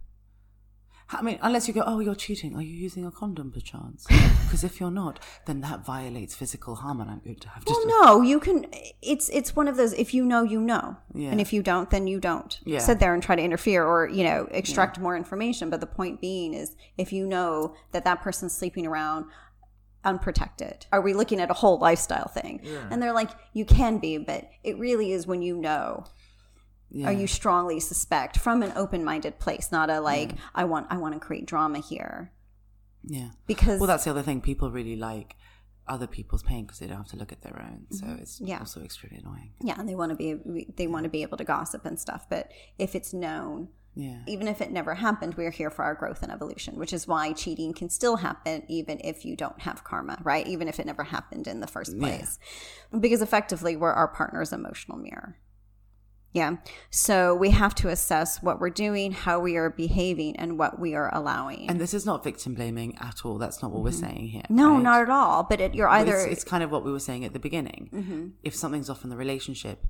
I 1.13 1.21
mean, 1.21 1.39
unless 1.41 1.67
you 1.67 1.73
go, 1.73 1.83
oh, 1.85 1.99
you're 1.99 2.15
cheating. 2.15 2.55
Are 2.55 2.61
you 2.61 2.73
using 2.73 3.05
a 3.05 3.11
condom, 3.11 3.51
perchance? 3.51 4.07
Because 4.51 4.65
if 4.65 4.81
you're 4.81 4.91
not, 4.91 5.17
then 5.45 5.61
that 5.61 5.85
violates 5.85 6.35
physical 6.35 6.75
harm, 6.75 6.99
and 6.99 7.09
I'm 7.09 7.19
going 7.23 7.37
to 7.37 7.47
have 7.47 7.63
to. 7.63 7.71
Well, 7.71 7.87
no, 7.87 8.21
you 8.21 8.37
can. 8.41 8.65
It's 9.01 9.29
it's 9.29 9.55
one 9.55 9.69
of 9.69 9.77
those. 9.77 9.93
If 9.93 10.13
you 10.13 10.25
know, 10.25 10.43
you 10.43 10.59
know, 10.59 10.97
Yeah. 11.13 11.29
and 11.29 11.39
if 11.39 11.53
you 11.53 11.63
don't, 11.63 11.89
then 11.89 12.05
you 12.05 12.19
don't. 12.19 12.59
Yeah. 12.65 12.79
Sit 12.79 12.99
there 12.99 13.13
and 13.13 13.23
try 13.23 13.37
to 13.37 13.41
interfere 13.41 13.85
or 13.85 14.09
you 14.09 14.25
know 14.25 14.49
extract 14.51 14.99
more 14.99 15.15
information. 15.15 15.69
But 15.69 15.79
the 15.79 15.87
point 15.87 16.19
being 16.19 16.53
is, 16.53 16.75
if 16.97 17.13
you 17.13 17.25
know 17.25 17.75
that 17.93 18.03
that 18.03 18.21
person's 18.21 18.51
sleeping 18.51 18.85
around 18.85 19.23
unprotected, 20.03 20.85
are 20.91 21.01
we 21.01 21.13
looking 21.13 21.39
at 21.39 21.49
a 21.49 21.53
whole 21.53 21.77
lifestyle 21.79 22.27
thing? 22.27 22.61
And 22.89 23.01
they're 23.01 23.13
like, 23.13 23.29
you 23.53 23.65
can 23.65 23.97
be, 23.99 24.17
but 24.17 24.49
it 24.63 24.77
really 24.77 25.11
is 25.13 25.27
when 25.27 25.41
you 25.41 25.55
know. 25.57 26.03
Yeah. 26.93 27.09
Or 27.09 27.11
you 27.13 27.25
strongly 27.27 27.79
suspect 27.79 28.37
from 28.37 28.61
an 28.63 28.73
open-minded 28.75 29.39
place, 29.39 29.71
not 29.71 29.89
a 29.89 30.01
like, 30.01 30.31
I 30.53 30.65
want, 30.65 30.87
I 30.89 30.97
want 30.97 31.13
to 31.13 31.19
create 31.19 31.45
drama 31.45 31.79
here, 31.79 32.31
yeah. 33.03 33.29
because 33.47 33.79
Well, 33.79 33.87
that's 33.87 34.03
the 34.03 34.11
other 34.11 34.21
thing. 34.23 34.41
People 34.41 34.71
really 34.71 34.95
like 34.97 35.35
other 35.87 36.05
people's 36.07 36.43
pain 36.43 36.65
because 36.65 36.79
they 36.79 36.87
don't 36.87 36.97
have 36.97 37.07
to 37.07 37.15
look 37.17 37.31
at 37.31 37.41
their 37.41 37.59
own. 37.61 37.85
So 37.91 38.05
it's 38.19 38.35
Mm-hmm. 38.35 38.47
Yeah. 38.47 38.59
also 38.59 38.81
extremely 38.83 39.17
annoying. 39.23 39.51
yeah 39.63 39.75
and 39.79 39.89
they 39.89 39.95
want 39.95 40.11
to 40.11 40.15
be 40.15 40.67
they 40.77 40.87
want 40.87 41.03
to 41.05 41.09
be 41.09 41.21
able 41.23 41.37
to 41.37 41.43
gossip 41.43 41.85
and 41.85 41.99
stuff 41.99 42.27
but 42.29 42.51
if 42.77 42.93
it's 42.95 43.13
known 43.13 43.69
Yeah. 43.95 44.19
even 44.27 44.47
if 44.47 44.61
it 44.61 44.71
never 44.71 44.95
happened 44.95 45.35
we're 45.35 45.51
here 45.51 45.69
for 45.69 45.83
our 45.83 45.95
growth 45.95 46.21
and 46.23 46.31
evolution 46.31 46.77
which 46.77 46.93
is 46.93 47.07
why 47.07 47.33
cheating 47.33 47.73
can 47.73 47.89
still 47.89 48.17
happen 48.17 48.63
even 48.69 48.99
if 49.03 49.25
you 49.25 49.35
don't 49.35 49.59
have 49.61 49.83
karma 49.83 50.17
right 50.23 50.45
even 50.47 50.67
if 50.67 50.79
it 50.79 50.85
never 50.85 51.03
happened 51.03 51.47
in 51.47 51.59
the 51.61 51.67
first 51.67 51.97
place 51.99 52.37
because 52.99 53.21
effectively 53.21 53.75
we're 53.75 53.91
our 53.91 54.07
partner's 54.07 54.53
emotional 54.53 54.97
mirror 54.97 55.37
yeah 56.33 56.55
so 56.89 57.35
we 57.35 57.49
have 57.49 57.73
to 57.75 57.89
assess 57.89 58.41
what 58.41 58.59
we're 58.59 58.69
doing 58.69 59.11
how 59.11 59.39
we 59.39 59.55
are 59.57 59.69
behaving 59.69 60.35
and 60.37 60.57
what 60.57 60.79
we 60.79 60.93
are 60.95 61.13
allowing 61.13 61.69
And 61.69 61.79
this 61.79 61.93
is 61.93 62.05
not 62.05 62.23
victim 62.23 62.53
blaming 62.53 62.97
at 62.99 63.25
all. 63.25 63.37
That's 63.37 63.61
not 63.61 63.71
what 63.71 63.83
we're 63.83 63.91
saying 63.91 64.27
here. 64.29 64.43
Mm-hmm. 64.43 64.55
no 64.55 64.73
right? 64.73 64.83
not 64.83 65.01
at 65.01 65.09
all 65.09 65.43
but 65.43 65.59
it, 65.61 65.73
you're 65.75 65.89
either 65.89 66.15
It's, 66.17 66.31
it's 66.31 66.43
kind 66.43 66.63
of 66.63 66.71
what 66.71 66.83
we 66.85 66.91
were 66.91 66.99
saying 66.99 67.25
at 67.25 67.33
the 67.33 67.39
beginning. 67.39 67.89
Mm-hmm. 67.93 68.27
If 68.43 68.55
something's 68.55 68.89
off 68.89 69.03
in 69.03 69.09
the 69.09 69.17
relationship, 69.17 69.85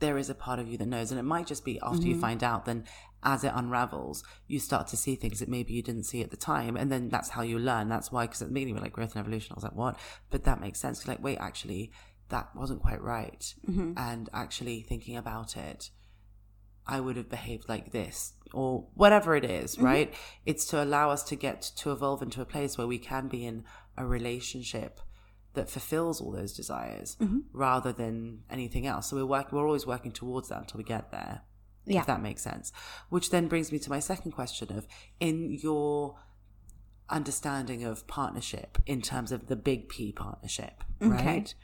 there 0.00 0.18
is 0.18 0.28
a 0.28 0.34
part 0.34 0.58
of 0.58 0.66
you 0.68 0.76
that 0.78 0.86
knows, 0.86 1.12
and 1.12 1.20
it 1.20 1.22
might 1.22 1.46
just 1.46 1.64
be 1.64 1.78
after 1.80 1.98
Mm-hmm. 2.00 2.08
you 2.08 2.18
find 2.20 2.42
out. 2.42 2.64
Then, 2.64 2.84
as 3.22 3.44
it 3.44 3.52
unravels, 3.54 4.24
you 4.48 4.58
start 4.58 4.88
to 4.88 4.96
see 4.96 5.14
things 5.14 5.38
that 5.38 5.48
maybe 5.48 5.72
you 5.74 5.82
didn't 5.82 6.02
see 6.02 6.22
at 6.22 6.30
the 6.32 6.36
time, 6.36 6.76
and 6.76 6.90
then 6.90 7.08
that's 7.08 7.28
how 7.30 7.42
you 7.42 7.56
learn. 7.58 7.88
That's 7.88 8.10
why, 8.10 8.26
because 8.26 8.42
at 8.42 8.48
the 8.48 8.54
beginning 8.54 8.74
we're 8.74 8.80
like 8.80 8.92
growth 8.92 9.14
and 9.14 9.20
evolution. 9.20 9.52
I 9.52 9.54
was 9.54 9.62
like, 9.62 9.76
what? 9.76 9.96
But 10.28 10.42
that 10.42 10.60
makes 10.60 10.80
sense. 10.80 11.06
like, 11.06 11.22
wait, 11.22 11.38
actually, 11.38 11.92
that 12.32 12.48
wasn't 12.56 12.82
quite 12.82 13.00
right. 13.00 13.54
Mm-hmm. 13.68 13.92
And 13.96 14.28
actually, 14.34 14.82
thinking 14.82 15.16
about 15.16 15.56
it, 15.56 15.90
I 16.86 16.98
would 16.98 17.16
have 17.16 17.30
behaved 17.30 17.68
like 17.68 17.92
this 17.92 18.32
or 18.52 18.88
whatever 18.94 19.36
it 19.36 19.44
is, 19.44 19.76
Mm-hmm. 19.76 19.84
right? 19.84 20.14
It's 20.44 20.66
to 20.66 20.82
allow 20.82 21.10
us 21.10 21.22
to 21.30 21.36
get 21.36 21.62
to 21.76 21.92
evolve 21.92 22.20
into 22.22 22.40
a 22.42 22.44
place 22.44 22.76
where 22.76 22.86
we 22.88 22.98
can 22.98 23.28
be 23.28 23.46
in 23.46 23.64
a 23.96 24.04
relationship 24.04 24.98
that 25.54 25.70
fulfills 25.70 26.20
all 26.20 26.32
those 26.32 26.52
desires 26.52 27.16
Mm-hmm. 27.20 27.38
rather 27.52 27.92
than 27.92 28.42
anything 28.50 28.86
else. 28.86 29.08
So 29.10 29.16
we're 29.16 29.26
working, 29.26 29.56
we're 29.56 29.66
always 29.66 29.86
working 29.86 30.12
towards 30.12 30.48
that 30.48 30.58
until 30.62 30.78
we 30.78 30.84
get 30.84 31.10
there. 31.12 31.42
Yeah. 31.84 32.00
If 32.00 32.06
that 32.06 32.22
makes 32.22 32.42
sense. 32.42 32.72
Which 33.10 33.30
then 33.30 33.48
brings 33.48 33.70
me 33.72 33.78
to 33.80 33.90
my 33.90 34.00
second 34.00 34.32
question 34.32 34.72
of 34.76 34.86
in 35.20 35.50
your 35.62 36.16
understanding 37.10 37.84
of 37.84 38.06
partnership 38.06 38.78
in 38.86 39.02
terms 39.02 39.32
of 39.32 39.46
the 39.48 39.56
big 39.56 39.88
P 39.88 40.12
partnership, 40.12 40.82
right? 41.00 41.54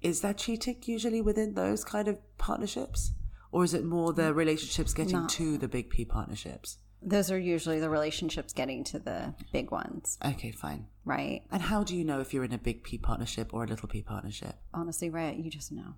Is 0.00 0.20
that 0.20 0.38
cheating 0.38 0.76
usually 0.84 1.20
within 1.20 1.54
those 1.54 1.84
kind 1.84 2.08
of 2.08 2.18
partnerships? 2.38 3.12
Or 3.50 3.64
is 3.64 3.74
it 3.74 3.84
more 3.84 4.12
the 4.12 4.32
relationships 4.34 4.92
getting 4.94 5.26
to 5.26 5.58
the 5.58 5.68
big 5.68 5.90
P 5.90 6.04
partnerships? 6.04 6.78
those 7.00 7.30
are 7.30 7.38
usually 7.38 7.78
the 7.78 7.88
relationships 7.88 8.52
getting 8.52 8.82
to 8.82 8.98
the 8.98 9.32
big 9.52 9.70
ones 9.70 10.18
Okay, 10.24 10.50
fine. 10.50 10.88
right 11.04 11.42
And 11.52 11.62
how 11.62 11.84
do 11.84 11.94
you 11.96 12.04
know 12.04 12.18
if 12.18 12.34
you're 12.34 12.42
in 12.42 12.52
a 12.52 12.58
big 12.58 12.82
P 12.82 12.98
partnership 12.98 13.54
or 13.54 13.62
a 13.62 13.68
little 13.68 13.88
P 13.88 14.02
partnership? 14.02 14.56
honestly, 14.74 15.08
right? 15.08 15.36
You 15.36 15.48
just 15.48 15.70
know. 15.70 15.94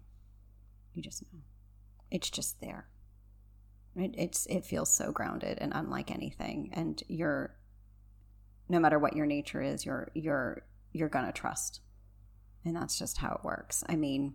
You 0.92 1.02
just 1.02 1.22
know. 1.22 1.40
It's 2.10 2.28
just 2.28 2.60
there. 2.60 2.88
It, 3.96 4.14
it's 4.18 4.44
it 4.46 4.66
feels 4.66 4.92
so 4.94 5.10
grounded 5.10 5.56
and 5.60 5.72
unlike 5.74 6.10
anything, 6.10 6.70
and 6.74 7.02
you're 7.08 7.56
no 8.68 8.78
matter 8.78 8.98
what 8.98 9.16
your 9.16 9.24
nature 9.26 9.62
is, 9.62 9.86
you're 9.86 10.10
you're 10.14 10.62
you're 10.92 11.08
gonna 11.08 11.32
trust, 11.32 11.80
and 12.64 12.76
that's 12.76 12.98
just 12.98 13.18
how 13.18 13.32
it 13.34 13.44
works. 13.44 13.82
I 13.88 13.96
mean, 13.96 14.34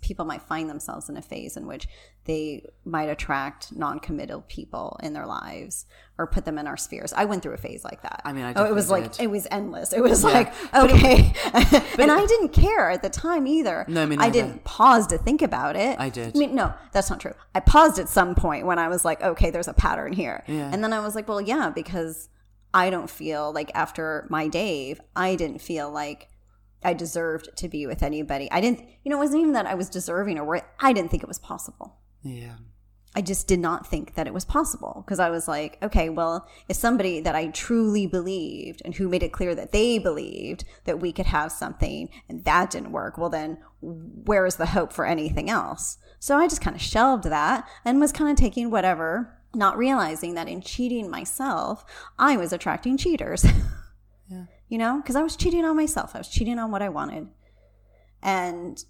people 0.00 0.24
might 0.24 0.42
find 0.42 0.68
themselves 0.68 1.08
in 1.08 1.16
a 1.16 1.22
phase 1.22 1.56
in 1.56 1.64
which 1.64 1.86
they 2.24 2.64
might 2.84 3.08
attract 3.08 3.70
non-committal 3.72 4.42
people 4.48 4.98
in 5.00 5.12
their 5.12 5.26
lives 5.26 5.86
or 6.18 6.26
put 6.26 6.44
them 6.44 6.58
in 6.58 6.66
our 6.66 6.76
spheres. 6.76 7.12
I 7.12 7.24
went 7.24 7.42
through 7.44 7.54
a 7.54 7.58
phase 7.58 7.84
like 7.84 8.02
that. 8.02 8.20
I 8.24 8.32
mean, 8.32 8.44
I 8.44 8.52
oh, 8.54 8.64
it 8.64 8.74
was 8.74 8.88
definitely 8.88 9.08
like 9.10 9.20
it 9.20 9.30
was 9.30 9.46
endless. 9.52 9.92
It 9.92 10.02
was 10.02 10.24
like 10.24 10.52
okay, 10.74 11.32
and 11.54 12.10
I 12.10 12.26
didn't 12.26 12.48
care 12.48 12.90
at 12.90 13.02
the 13.02 13.10
time 13.10 13.46
either. 13.46 13.84
No, 13.88 14.02
I 14.02 14.06
neither. 14.06 14.32
didn't 14.32 14.64
pause 14.64 15.06
to 15.08 15.18
think 15.18 15.40
about 15.40 15.76
it. 15.76 15.98
I 16.00 16.08
did. 16.08 16.34
I 16.36 16.38
mean, 16.38 16.54
no, 16.56 16.74
that's 16.90 17.08
not 17.08 17.20
true. 17.20 17.34
I 17.54 17.60
paused 17.60 18.00
at 18.00 18.08
some 18.08 18.34
point 18.34 18.66
when 18.66 18.80
I 18.80 18.88
was 18.88 19.04
like, 19.04 19.22
okay, 19.22 19.50
there's 19.50 19.68
a 19.68 19.74
pattern 19.74 20.12
here, 20.12 20.42
Yeah. 20.48 20.68
and 20.72 20.82
then 20.82 20.92
I 20.92 20.98
was 20.98 21.14
like, 21.14 21.28
well, 21.28 21.40
yeah, 21.40 21.70
because 21.70 22.28
I 22.74 22.90
don't 22.90 23.08
feel 23.08 23.52
like 23.52 23.70
after 23.74 24.26
my 24.30 24.48
Dave, 24.48 25.00
I 25.14 25.36
didn't 25.36 25.60
feel 25.60 25.90
like 25.92 26.28
I 26.84 26.94
deserved 26.94 27.50
to 27.56 27.68
be 27.68 27.86
with 27.86 28.02
anybody. 28.02 28.50
I 28.50 28.60
didn't, 28.60 28.80
you 29.04 29.10
know, 29.10 29.16
it 29.16 29.20
wasn't 29.20 29.40
even 29.40 29.52
that 29.52 29.66
I 29.66 29.74
was 29.74 29.88
deserving 29.88 30.38
or 30.38 30.44
worth. 30.44 30.64
I 30.80 30.92
didn't 30.92 31.10
think 31.10 31.22
it 31.22 31.28
was 31.28 31.38
possible. 31.38 31.96
Yeah. 32.22 32.56
I 33.14 33.20
just 33.20 33.46
did 33.46 33.60
not 33.60 33.86
think 33.86 34.14
that 34.14 34.26
it 34.26 34.32
was 34.32 34.46
possible 34.46 35.02
because 35.04 35.18
I 35.18 35.28
was 35.28 35.46
like, 35.46 35.76
okay, 35.82 36.08
well, 36.08 36.48
if 36.68 36.76
somebody 36.76 37.20
that 37.20 37.34
I 37.36 37.48
truly 37.48 38.06
believed 38.06 38.80
and 38.84 38.94
who 38.94 39.08
made 39.08 39.22
it 39.22 39.34
clear 39.34 39.54
that 39.54 39.72
they 39.72 39.98
believed 39.98 40.64
that 40.84 41.00
we 41.00 41.12
could 41.12 41.26
have 41.26 41.52
something 41.52 42.08
and 42.28 42.44
that 42.44 42.70
didn't 42.70 42.92
work, 42.92 43.18
well, 43.18 43.28
then 43.28 43.58
where 43.82 44.46
is 44.46 44.56
the 44.56 44.66
hope 44.66 44.94
for 44.94 45.04
anything 45.04 45.50
else? 45.50 45.98
So 46.20 46.38
I 46.38 46.48
just 46.48 46.62
kind 46.62 46.74
of 46.74 46.80
shelved 46.80 47.24
that 47.24 47.68
and 47.84 48.00
was 48.00 48.12
kind 48.12 48.30
of 48.30 48.36
taking 48.36 48.70
whatever, 48.70 49.38
not 49.54 49.76
realizing 49.76 50.32
that 50.34 50.48
in 50.48 50.62
cheating 50.62 51.10
myself, 51.10 51.84
I 52.18 52.38
was 52.38 52.52
attracting 52.52 52.96
cheaters. 52.96 53.44
You 54.72 54.78
know, 54.78 55.02
because 55.02 55.16
I 55.16 55.22
was 55.22 55.36
cheating 55.36 55.66
on 55.66 55.76
myself, 55.76 56.14
I 56.14 56.18
was 56.18 56.28
cheating 56.28 56.58
on 56.58 56.70
what 56.70 56.80
I 56.80 56.88
wanted. 56.88 57.28
And 58.22 58.82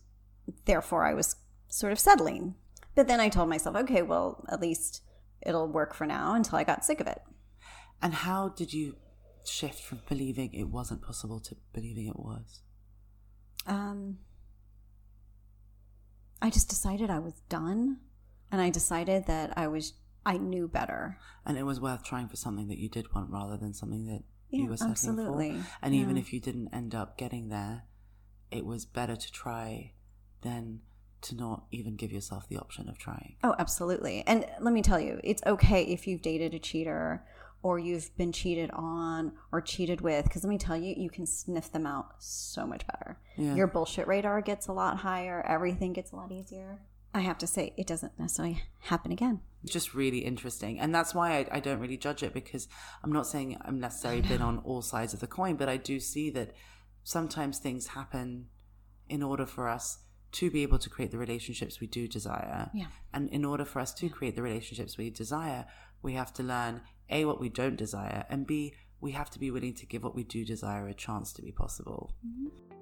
therefore, 0.64 1.04
I 1.04 1.12
was 1.12 1.34
sort 1.66 1.90
of 1.90 1.98
settling. 1.98 2.54
But 2.94 3.08
then 3.08 3.18
I 3.18 3.28
told 3.28 3.48
myself, 3.48 3.74
okay, 3.74 4.00
well, 4.00 4.44
at 4.48 4.60
least 4.60 5.02
it'll 5.44 5.66
work 5.66 5.92
for 5.92 6.06
now 6.06 6.34
until 6.34 6.56
I 6.56 6.62
got 6.62 6.84
sick 6.84 7.00
of 7.00 7.08
it. 7.08 7.20
And 8.00 8.14
how 8.14 8.50
did 8.50 8.72
you 8.72 8.94
shift 9.44 9.82
from 9.82 10.02
believing 10.08 10.54
it 10.54 10.68
wasn't 10.68 11.02
possible 11.02 11.40
to 11.40 11.56
believing 11.72 12.06
it 12.06 12.16
was? 12.16 12.60
Um, 13.66 14.18
I 16.40 16.50
just 16.50 16.68
decided 16.68 17.10
I 17.10 17.18
was 17.18 17.42
done, 17.48 17.96
and 18.52 18.60
I 18.60 18.70
decided 18.70 19.26
that 19.26 19.58
I 19.58 19.66
was 19.66 19.94
I 20.24 20.36
knew 20.36 20.68
better. 20.68 21.18
And 21.44 21.58
it 21.58 21.64
was 21.64 21.80
worth 21.80 22.04
trying 22.04 22.28
for 22.28 22.36
something 22.36 22.68
that 22.68 22.78
you 22.78 22.88
did 22.88 23.12
want 23.12 23.30
rather 23.30 23.56
than 23.56 23.74
something 23.74 24.06
that 24.06 24.22
Yeah, 24.52 24.62
you 24.62 24.68
were 24.68 24.76
settling 24.76 24.92
absolutely. 24.92 25.52
for. 25.58 25.66
And 25.82 25.94
even 25.94 26.16
if 26.16 26.32
you 26.32 26.38
didn't 26.38 26.68
end 26.72 26.94
up 26.94 27.18
getting 27.18 27.48
there, 27.48 27.84
it 28.50 28.64
was 28.64 28.84
better 28.84 29.16
to 29.16 29.32
try 29.32 29.94
than 30.42 30.80
to 31.22 31.34
not 31.34 31.64
even 31.70 31.96
give 31.96 32.12
yourself 32.12 32.48
the 32.48 32.58
option 32.58 32.88
of 32.88 32.98
trying. 32.98 33.36
Oh, 33.42 33.54
absolutely. 33.58 34.24
And 34.26 34.44
let 34.60 34.74
me 34.74 34.82
tell 34.82 35.00
you, 35.00 35.20
it's 35.24 35.42
okay 35.46 35.84
if 35.84 36.06
you've 36.06 36.22
dated 36.22 36.52
a 36.52 36.58
cheater 36.58 37.24
or 37.62 37.78
you've 37.78 38.14
been 38.16 38.32
cheated 38.32 38.70
on 38.72 39.32
or 39.52 39.60
cheated 39.60 40.00
with, 40.00 40.24
because 40.24 40.42
let 40.42 40.50
me 40.50 40.58
tell 40.58 40.76
you, 40.76 40.94
you 40.96 41.08
can 41.08 41.24
sniff 41.24 41.70
them 41.70 41.86
out 41.86 42.14
so 42.18 42.66
much 42.66 42.84
better. 42.88 43.18
Yeah. 43.36 43.54
Your 43.54 43.68
bullshit 43.68 44.08
radar 44.08 44.42
gets 44.42 44.66
a 44.66 44.72
lot 44.72 44.98
higher, 44.98 45.46
everything 45.48 45.92
gets 45.92 46.10
a 46.10 46.16
lot 46.16 46.32
easier. 46.32 46.80
I 47.14 47.20
have 47.20 47.38
to 47.38 47.46
say, 47.46 47.74
it 47.76 47.86
doesn't 47.86 48.18
necessarily 48.18 48.62
happen 48.80 49.12
again. 49.12 49.40
It's 49.62 49.72
just 49.72 49.94
really 49.94 50.18
interesting. 50.18 50.80
And 50.80 50.94
that's 50.94 51.14
why 51.14 51.38
I, 51.38 51.56
I 51.56 51.60
don't 51.60 51.78
really 51.78 51.96
judge 51.96 52.22
it 52.22 52.34
because 52.34 52.68
i'm 53.02 53.12
not 53.12 53.26
saying 53.26 53.56
i'm 53.64 53.80
necessarily 53.80 54.22
been 54.22 54.42
on 54.42 54.58
all 54.58 54.82
sides 54.82 55.14
of 55.14 55.20
the 55.20 55.26
coin 55.26 55.56
but 55.56 55.68
i 55.68 55.76
do 55.76 56.00
see 56.00 56.30
that 56.30 56.52
sometimes 57.04 57.58
things 57.58 57.88
happen 57.88 58.46
in 59.08 59.22
order 59.22 59.46
for 59.46 59.68
us 59.68 59.98
to 60.32 60.50
be 60.50 60.62
able 60.62 60.78
to 60.78 60.88
create 60.88 61.10
the 61.10 61.18
relationships 61.18 61.80
we 61.80 61.86
do 61.86 62.08
desire. 62.08 62.70
Yeah. 62.72 62.86
and 63.12 63.28
in 63.30 63.44
order 63.44 63.64
for 63.64 63.80
us 63.80 63.92
to 63.94 64.08
create 64.08 64.36
the 64.36 64.42
relationships 64.42 64.96
we 64.96 65.10
desire 65.10 65.66
we 66.02 66.14
have 66.14 66.32
to 66.34 66.42
learn 66.42 66.80
a 67.10 67.24
what 67.24 67.40
we 67.40 67.48
don't 67.48 67.76
desire 67.76 68.24
and 68.30 68.46
b 68.46 68.74
we 69.00 69.12
have 69.12 69.30
to 69.30 69.38
be 69.38 69.50
willing 69.50 69.74
to 69.74 69.86
give 69.86 70.04
what 70.04 70.14
we 70.14 70.24
do 70.24 70.44
desire 70.44 70.88
a 70.88 70.94
chance 70.94 71.32
to 71.32 71.42
be 71.42 71.52
possible 71.52 72.14
mm-hmm. 72.26 72.81